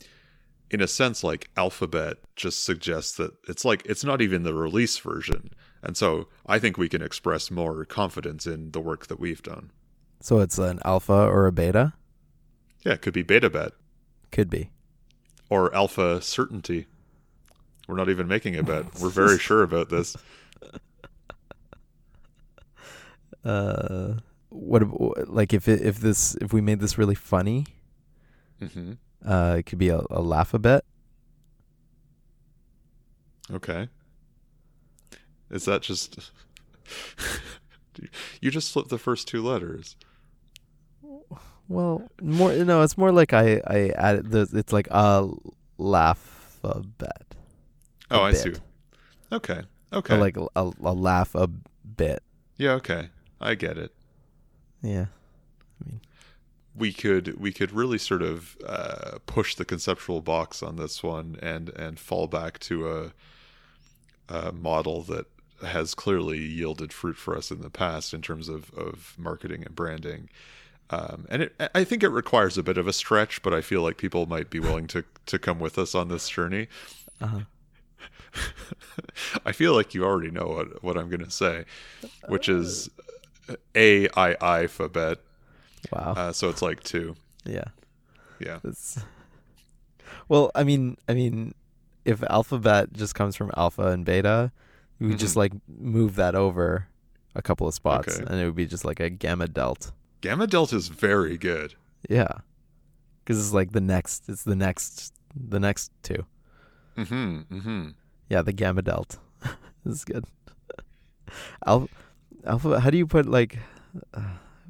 in 0.72 0.82
a 0.82 0.88
sense, 0.88 1.24
like 1.24 1.50
Alphabet 1.58 2.18
just 2.36 2.63
suggests 2.63 3.15
that 3.18 3.34
it's 3.48 3.65
like 3.65 3.84
it's 3.86 4.04
not 4.04 4.22
even 4.22 4.44
the 4.44 4.54
release 4.54 4.98
version, 5.00 5.50
and 5.84 5.98
so 5.98 6.28
I 6.46 6.60
think 6.60 6.78
we 6.78 6.89
can 6.89 7.02
express 7.02 7.50
more 7.52 7.86
confidence 7.86 8.46
in 8.48 8.72
the 8.72 8.80
work 8.80 9.08
that 9.08 9.20
we've 9.20 9.44
done. 9.44 9.72
So 10.22 10.39
it's 10.39 10.58
an 10.58 10.80
alpha 10.86 11.13
or 11.13 11.48
a 11.48 11.52
beta? 11.52 11.94
Yeah, 12.86 12.94
it 12.94 13.02
could 13.02 13.13
be 13.13 13.24
beta 13.24 13.50
bet 13.50 13.72
Could 14.32 14.50
be. 14.50 14.70
or 15.50 15.74
alpha 15.76 16.22
certainty. 16.22 16.88
We're 17.88 17.96
not 17.98 18.10
even 18.10 18.28
making 18.28 18.56
a 18.56 18.63
bet. 18.63 18.86
We're 19.00 19.10
very 19.10 19.38
sure 19.48 19.63
about 19.63 19.89
this. 19.89 20.15
Uh, 23.44 24.15
what 24.50 25.30
like 25.30 25.54
if 25.54 25.68
it, 25.68 25.82
if 25.82 26.00
this 26.00 26.36
if 26.42 26.52
we 26.54 26.62
made 26.62 26.80
this 26.80 26.98
really 26.98 27.15
funny, 27.15 27.65
hmm 28.62 28.94
uh, 29.26 29.56
it 29.60 29.63
could 29.65 29.80
be 29.80 29.89
a, 29.89 30.02
a 30.10 30.22
laugh 30.22 30.54
a 30.54 30.60
bet. 30.60 30.84
Okay. 33.52 33.89
Is 35.50 35.65
that 35.65 35.82
just? 35.82 36.32
you 38.42 38.52
just 38.52 38.72
flipped 38.72 38.89
the 38.89 38.98
first 38.98 39.28
two 39.28 39.42
letters. 39.44 39.96
Well, 41.69 42.10
more 42.21 42.51
no, 42.53 42.82
it's 42.82 42.97
more 42.97 43.12
like 43.13 43.32
I 43.32 43.62
I 43.65 43.89
added 43.95 44.32
the 44.32 44.49
it's 44.53 44.73
like 44.73 44.88
a 44.91 45.29
laugh 45.77 46.60
a 46.63 46.82
bet. 46.82 47.36
Oh, 48.12 48.21
I 48.23 48.34
see. 48.34 48.49
bit. 48.49 48.62
Okay. 49.32 49.62
Or 49.93 49.97
Okay. 49.99 50.17
like 50.17 50.36
a, 50.38 50.47
a, 50.55 50.71
a 50.82 50.93
laugh 50.93 51.34
a 51.36 51.47
bit. 51.47 52.21
yeah. 52.58 52.71
Okay. 52.73 53.10
I 53.39 53.55
get 53.55 53.77
it. 53.77 53.93
Yeah. 54.82 55.05
I 55.82 55.86
mean 55.89 56.01
we 56.75 56.91
could 56.91 57.39
we 57.39 57.51
could 57.53 57.71
really 57.71 57.97
sort 57.97 58.21
of 58.23 58.58
uh, 58.65 59.19
push 59.25 59.55
the 59.55 59.65
conceptual 59.65 60.21
box 60.21 60.63
on 60.63 60.75
this 60.75 61.03
one 61.03 61.38
and 61.41 61.69
and 61.69 61.99
fall 61.99 62.27
back 62.27 62.58
to 62.60 62.89
a, 62.91 64.34
a 64.34 64.51
model 64.51 65.01
that 65.03 65.27
has 65.65 65.93
clearly 65.93 66.39
yielded 66.39 66.93
fruit 66.93 67.17
for 67.17 67.36
us 67.38 67.51
in 67.51 67.62
the 67.62 67.69
past 67.69 68.13
in 68.13 68.21
terms 68.21 68.47
of, 68.47 68.71
of 68.73 69.13
marketing 69.17 69.63
and 69.65 69.75
branding. 69.75 70.29
Um, 70.91 71.25
and 71.30 71.43
it, 71.43 71.69
I 71.75 71.84
think 71.84 72.02
it 72.04 72.10
requires 72.10 72.58
a 72.58 72.63
bit 72.63 72.78
of 72.78 72.88
a 72.88 72.93
stretch, 72.93 73.41
but 73.43 73.54
I 73.54 73.62
feel 73.62 73.82
like 73.84 73.97
people 73.97 74.25
might 74.25 74.49
be 74.49 74.60
willing 74.60 74.88
to, 74.88 75.04
to 75.28 75.38
come 75.38 75.60
with 75.60 75.78
us 75.78 75.93
on 75.93 76.08
this 76.08 76.28
journey. 76.28 76.67
Uh-huh. 77.21 77.41
I 79.45 79.52
feel 79.52 79.73
like 79.75 79.93
you 79.93 80.04
already 80.06 80.32
know 80.32 80.47
what, 80.47 80.84
what 80.84 80.97
I'm 80.97 81.10
going 81.10 81.23
to 81.23 81.32
say, 81.32 81.65
which 82.28 82.47
is 82.49 82.89
A 83.75 84.08
I 84.10 84.36
I 84.41 84.62
alphabet. 84.63 85.19
Wow. 85.91 86.13
Uh, 86.17 86.32
so 86.32 86.49
it's 86.49 86.62
like 86.62 86.84
two. 86.84 87.15
yeah. 87.45 87.65
Yeah. 88.39 88.60
It's 88.63 88.97
well, 90.30 90.49
I 90.56 90.63
mean, 90.63 90.97
I 91.10 91.13
mean, 91.13 91.54
if 92.06 92.23
alphabet 92.23 92.93
just 92.93 93.13
comes 93.15 93.36
from 93.36 93.52
alpha 93.58 93.88
and 93.88 94.06
beta, 94.06 94.52
we 94.99 95.08
would 95.08 95.19
just 95.19 95.36
like 95.36 95.52
move 95.67 96.15
that 96.15 96.36
over 96.36 96.88
a 97.36 97.41
couple 97.41 97.67
of 97.67 97.73
spots, 97.73 98.15
Okay. 98.17 98.25
and 98.30 98.39
it 98.39 98.45
would 98.45 98.56
be 98.56 98.65
just 98.65 98.86
like 98.86 98.99
a 98.99 99.10
gamma 99.10 99.47
delt. 99.47 99.91
Gamma 100.21 100.47
Delta 100.47 100.75
is 100.75 100.88
very 100.89 101.38
good. 101.38 101.75
Yeah, 102.10 102.27
because 103.23 103.39
it's 103.39 103.53
like 103.53 103.71
the 103.71 103.82
next. 103.82 104.27
It's 104.29 104.43
the 104.43 104.55
next. 104.55 105.13
The 105.36 105.60
next 105.60 105.91
two. 106.03 106.25
Mm-hmm. 106.97 107.55
Mm-hmm. 107.55 107.88
Yeah, 108.29 108.41
the 108.41 108.51
gamma 108.51 108.82
Delta 108.82 109.17
this 109.86 109.95
is 109.97 110.03
good. 110.03 110.25
Alpha, 111.65 111.88
alpha. 112.45 112.79
How 112.79 112.89
do 112.89 112.97
you 112.97 113.05
put 113.08 113.25
like, 113.27 113.60
uh, 114.13 114.21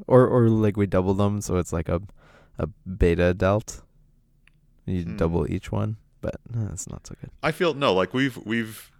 or 0.08 0.28
or 0.28 0.50
like 0.50 0.76
we 0.78 0.86
double 0.86 1.14
them 1.14 1.42
so 1.42 1.56
it's 1.58 1.72
like 1.74 1.88
a, 1.90 2.02
a 2.58 2.68
beta 2.68 3.34
delt. 3.34 3.82
You 4.86 5.04
Hmm. 5.04 5.18
double 5.18 5.50
each 5.52 5.72
one, 5.72 5.98
but 6.22 6.36
uh, 6.56 6.68
it's 6.74 6.90
not 6.90 7.08
so 7.08 7.16
good. 7.22 7.30
I 7.42 7.52
feel 7.52 7.74
no, 7.74 7.94
like 7.94 8.14
we've 8.14 8.38
we've 8.46 8.92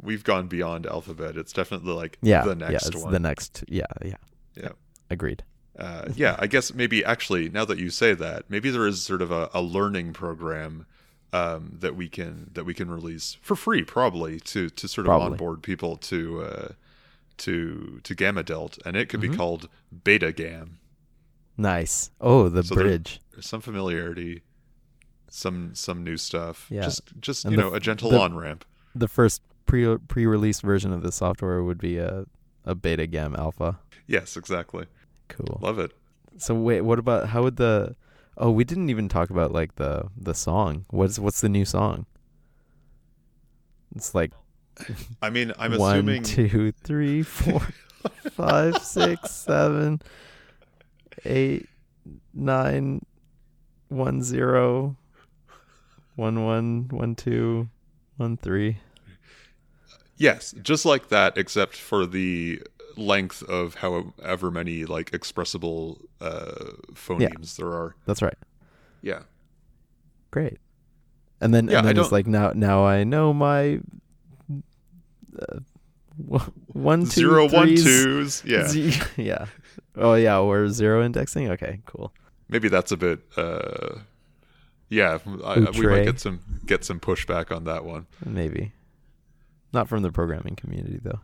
we've 0.00 0.22
gone 0.24 0.46
beyond 0.46 0.86
alphabet. 0.86 1.36
It's 1.36 1.52
definitely 1.52 1.94
like 1.94 2.18
Yeah, 2.22 2.42
the 2.44 2.50
yeah, 2.50 2.68
next 2.68 2.86
it's 2.88 3.02
one. 3.02 3.12
the 3.12 3.18
next. 3.20 3.64
Yeah, 3.68 3.86
yeah, 4.04 4.16
Yeah. 4.54 4.72
Agreed. 5.10 5.42
Uh, 5.78 6.08
yeah, 6.14 6.36
I 6.38 6.46
guess 6.46 6.74
maybe 6.74 7.04
actually 7.04 7.48
now 7.48 7.64
that 7.64 7.78
you 7.78 7.90
say 7.90 8.14
that, 8.14 8.44
maybe 8.48 8.70
there 8.70 8.86
is 8.86 9.02
sort 9.02 9.22
of 9.22 9.30
a, 9.30 9.48
a 9.54 9.62
learning 9.62 10.12
program 10.12 10.86
um, 11.32 11.76
that 11.80 11.96
we 11.96 12.08
can 12.08 12.50
that 12.52 12.64
we 12.64 12.74
can 12.74 12.90
release 12.90 13.38
for 13.40 13.56
free, 13.56 13.82
probably 13.82 14.38
to 14.40 14.68
to 14.70 14.86
sort 14.88 15.06
of 15.06 15.10
Probably. 15.10 15.32
onboard 15.32 15.62
people 15.62 15.96
to 15.96 16.42
uh, 16.42 16.68
to 17.38 18.00
to 18.04 18.14
Gamma 18.14 18.42
Delt, 18.42 18.78
and 18.84 18.96
it 18.96 19.08
could 19.08 19.20
be 19.20 19.30
Mhm. 19.30 19.36
called 19.36 19.68
Beta 20.04 20.30
Gam. 20.32 20.78
Nice. 21.56 22.10
Oh, 22.20 22.48
the 22.48 22.62
So 22.62 22.74
bridge. 22.74 23.20
Some 23.40 23.60
familiarity, 23.62 24.42
some 25.30 25.74
some 25.74 26.04
new 26.04 26.16
stuff. 26.16 26.66
Yeah. 26.70 26.82
Just 26.82 27.02
just 27.20 27.44
And 27.44 27.52
you 27.52 27.56
the 27.56 27.62
know 27.70 27.74
a 27.74 27.80
gentle 27.80 28.14
on 28.20 28.36
ramp. 28.36 28.64
The 28.94 29.08
first 29.08 29.40
pre 29.64 29.96
pre 30.08 30.26
release 30.26 30.60
version 30.60 30.92
of 30.92 31.02
the 31.02 31.12
software 31.12 31.62
would 31.62 31.78
be 31.78 31.96
a 31.96 32.26
a 32.64 32.74
beta 32.74 33.06
gam 33.06 33.34
alpha. 33.34 33.78
Yes, 34.06 34.36
exactly. 34.36 34.86
Cool. 35.32 35.58
Love 35.60 35.78
it. 35.78 35.92
So 36.38 36.54
wait, 36.54 36.82
what 36.82 36.98
about 36.98 37.28
how 37.28 37.42
would 37.42 37.56
the 37.56 37.96
Oh, 38.36 38.50
we 38.50 38.64
didn't 38.64 38.88
even 38.88 39.08
talk 39.08 39.30
about 39.30 39.52
like 39.52 39.76
the 39.76 40.08
the 40.16 40.34
song. 40.34 40.86
What's 40.90 41.18
what's 41.18 41.40
the 41.40 41.48
new 41.48 41.64
song? 41.64 42.06
It's 43.94 44.14
like 44.14 44.32
I 45.20 45.30
mean, 45.30 45.52
I'm 45.58 45.72
one, 45.78 45.96
assuming 45.96 46.22
two, 46.22 46.72
three, 46.72 47.22
four, 47.22 47.60
five, 48.30 48.78
six, 48.78 49.30
seven, 49.30 50.00
eight, 51.24 51.68
nine, 52.32 53.04
one, 53.88 54.22
zero, 54.22 54.96
one, 56.16 56.44
one, 56.44 56.88
one, 56.90 57.14
two, 57.14 57.68
one, 58.16 58.38
three. 58.38 58.78
yes, 60.16 60.54
just 60.62 60.86
like 60.86 61.08
that, 61.10 61.36
except 61.36 61.76
for 61.76 62.06
the 62.06 62.62
length 62.96 63.42
of 63.44 63.76
however 63.76 64.50
many 64.50 64.84
like 64.84 65.10
expressible 65.12 66.00
uh, 66.20 66.72
phonemes 66.94 67.56
there 67.56 67.68
are. 67.68 67.94
That's 68.06 68.22
right. 68.22 68.36
Yeah. 69.02 69.20
Great. 70.30 70.58
And 71.40 71.52
then 71.52 71.68
Yeah, 71.68 71.78
and 71.78 71.88
then 71.88 71.98
it's 71.98 72.12
like 72.12 72.26
now 72.26 72.52
now 72.54 72.84
I 72.84 73.04
know 73.04 73.32
my 73.32 73.80
uh, 75.38 75.58
one 76.68 77.02
two 77.06 77.08
Zero 77.20 77.48
one 77.48 77.68
threes, 77.68 77.84
twos. 77.84 78.42
Yeah. 78.44 78.66
Z- 78.68 79.00
yeah. 79.16 79.46
Oh 79.96 80.14
yeah, 80.14 80.38
or 80.38 80.68
zero 80.68 81.04
indexing. 81.04 81.50
Okay, 81.50 81.80
cool. 81.86 82.12
Maybe 82.48 82.68
that's 82.68 82.92
a 82.92 82.96
bit. 82.96 83.20
Uh, 83.36 83.98
yeah, 84.88 85.18
I, 85.44 85.58
we 85.78 85.86
might 85.86 86.04
get 86.04 86.20
some 86.20 86.40
get 86.66 86.84
some 86.84 87.00
pushback 87.00 87.54
on 87.54 87.64
that 87.64 87.84
one. 87.84 88.06
Maybe. 88.24 88.72
Not 89.72 89.88
from 89.88 90.02
the 90.02 90.12
programming 90.12 90.54
community 90.54 91.00
though. 91.02 91.20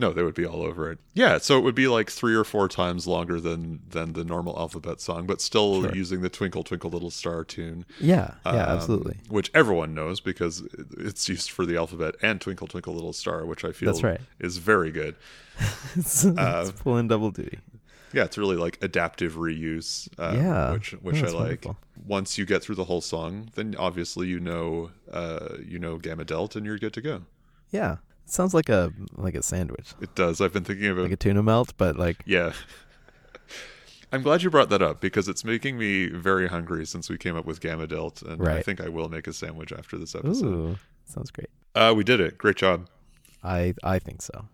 No, 0.00 0.12
they 0.12 0.22
would 0.22 0.34
be 0.34 0.46
all 0.46 0.62
over 0.62 0.90
it. 0.90 0.98
Yeah, 1.14 1.38
so 1.38 1.58
it 1.58 1.60
would 1.62 1.74
be 1.74 1.86
like 1.86 2.10
three 2.10 2.34
or 2.34 2.42
four 2.44 2.68
times 2.68 3.06
longer 3.06 3.38
than 3.40 3.80
than 3.90 4.14
the 4.14 4.24
normal 4.24 4.58
alphabet 4.58 5.00
song, 5.00 5.26
but 5.26 5.40
still 5.40 5.82
Sure. 5.82 5.94
using 5.94 6.22
the 6.22 6.28
Twinkle 6.30 6.64
Twinkle 6.64 6.90
Little 6.90 7.10
Star 7.10 7.44
tune. 7.44 7.84
Yeah, 8.00 8.34
yeah, 8.46 8.50
um, 8.50 8.56
absolutely. 8.76 9.18
Which 9.28 9.50
everyone 9.54 9.94
knows 9.94 10.20
because 10.20 10.62
it's 10.98 11.28
used 11.28 11.50
for 11.50 11.66
the 11.66 11.76
alphabet 11.76 12.14
and 12.22 12.40
Twinkle 12.40 12.66
Twinkle 12.66 12.94
Little 12.94 13.12
Star, 13.12 13.44
which 13.44 13.64
I 13.64 13.72
feel 13.72 13.92
That's 13.92 14.02
right. 14.02 14.20
is 14.38 14.56
very 14.56 14.90
good. 14.90 15.16
it's, 15.94 16.24
uh, 16.24 16.64
it's 16.66 16.80
pulling 16.82 17.08
double 17.08 17.30
duty. 17.30 17.58
Yeah, 18.12 18.24
it's 18.24 18.36
really 18.38 18.56
like 18.56 18.78
adaptive 18.82 19.34
reuse. 19.34 20.08
Um, 20.18 20.36
Yeah, 20.36 20.72
which 20.72 20.92
which 21.02 21.22
no, 21.22 21.28
I 21.28 21.30
like. 21.32 21.40
wonderful. 21.64 21.76
Once 22.06 22.38
you 22.38 22.46
get 22.46 22.62
through 22.62 22.74
the 22.76 22.84
whole 22.84 23.02
song, 23.02 23.50
then 23.54 23.76
obviously 23.78 24.26
you 24.28 24.40
know 24.40 24.90
uh, 25.12 25.56
you 25.64 25.78
know 25.78 25.98
Gamma 25.98 26.24
Delt 26.24 26.56
and 26.56 26.64
you're 26.64 26.78
good 26.78 26.94
to 26.94 27.00
go. 27.02 27.22
Yeah. 27.70 27.98
It 28.30 28.34
sounds 28.34 28.54
like 28.54 28.68
a 28.68 28.92
like 29.16 29.34
a 29.34 29.42
sandwich. 29.42 29.92
It 30.00 30.14
does. 30.14 30.40
I've 30.40 30.52
been 30.52 30.62
thinking 30.62 30.86
of 30.86 30.98
it. 30.98 31.02
Like 31.02 31.10
a 31.10 31.16
tuna 31.16 31.42
melt, 31.42 31.74
but 31.76 31.96
like 31.96 32.22
yeah. 32.24 32.52
I'm 34.12 34.22
glad 34.22 34.44
you 34.44 34.50
brought 34.50 34.68
that 34.68 34.80
up 34.80 35.00
because 35.00 35.26
it's 35.26 35.44
making 35.44 35.76
me 35.76 36.06
very 36.06 36.46
hungry 36.46 36.86
since 36.86 37.10
we 37.10 37.18
came 37.18 37.36
up 37.36 37.44
with 37.44 37.60
Gamma 37.60 37.88
Delt, 37.88 38.22
and 38.22 38.46
I 38.46 38.62
think 38.62 38.80
I 38.80 38.88
will 38.88 39.08
make 39.08 39.26
a 39.26 39.32
sandwich 39.32 39.72
after 39.72 39.98
this 39.98 40.14
episode. 40.14 40.46
ooh, 40.46 40.78
sounds 41.06 41.32
great. 41.32 41.50
Uh, 41.74 41.92
we 41.96 42.04
did 42.04 42.20
it. 42.20 42.38
Great 42.38 42.54
job. 42.54 42.88
I 43.42 43.74
I 43.82 43.98
think 43.98 44.22
so. 44.22 44.46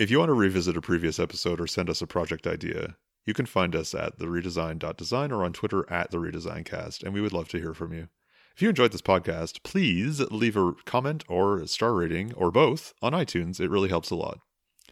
If 0.00 0.10
you 0.10 0.18
want 0.18 0.30
to 0.30 0.34
revisit 0.34 0.76
a 0.76 0.80
previous 0.80 1.20
episode 1.20 1.60
or 1.60 1.68
send 1.68 1.88
us 1.88 2.02
a 2.02 2.08
project 2.08 2.44
idea, 2.44 2.96
you 3.24 3.34
can 3.34 3.46
find 3.46 3.76
us 3.76 3.94
at 3.94 4.18
theredesign.design 4.18 5.30
or 5.30 5.44
on 5.44 5.52
Twitter 5.52 5.88
at 5.88 6.10
the 6.10 6.18
redesigncast, 6.18 7.04
and 7.04 7.14
we 7.14 7.20
would 7.20 7.32
love 7.32 7.46
to 7.50 7.60
hear 7.60 7.72
from 7.72 7.92
you. 7.92 8.08
If 8.56 8.62
you 8.62 8.70
enjoyed 8.70 8.92
this 8.92 9.02
podcast, 9.02 9.62
please 9.64 10.18
leave 10.30 10.56
a 10.56 10.72
comment 10.86 11.24
or 11.28 11.58
a 11.58 11.68
star 11.68 11.92
rating 11.92 12.32
or 12.32 12.50
both 12.50 12.94
on 13.02 13.12
iTunes. 13.12 13.60
It 13.60 13.68
really 13.68 13.90
helps 13.90 14.08
a 14.10 14.14
lot. 14.14 14.38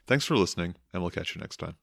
Thanks 0.07 0.27
for 0.27 0.37
listening, 0.37 0.75
and 0.93 1.03
we'll 1.03 1.11
catch 1.11 1.35
you 1.35 1.41
next 1.41 1.57
time. 1.57 1.77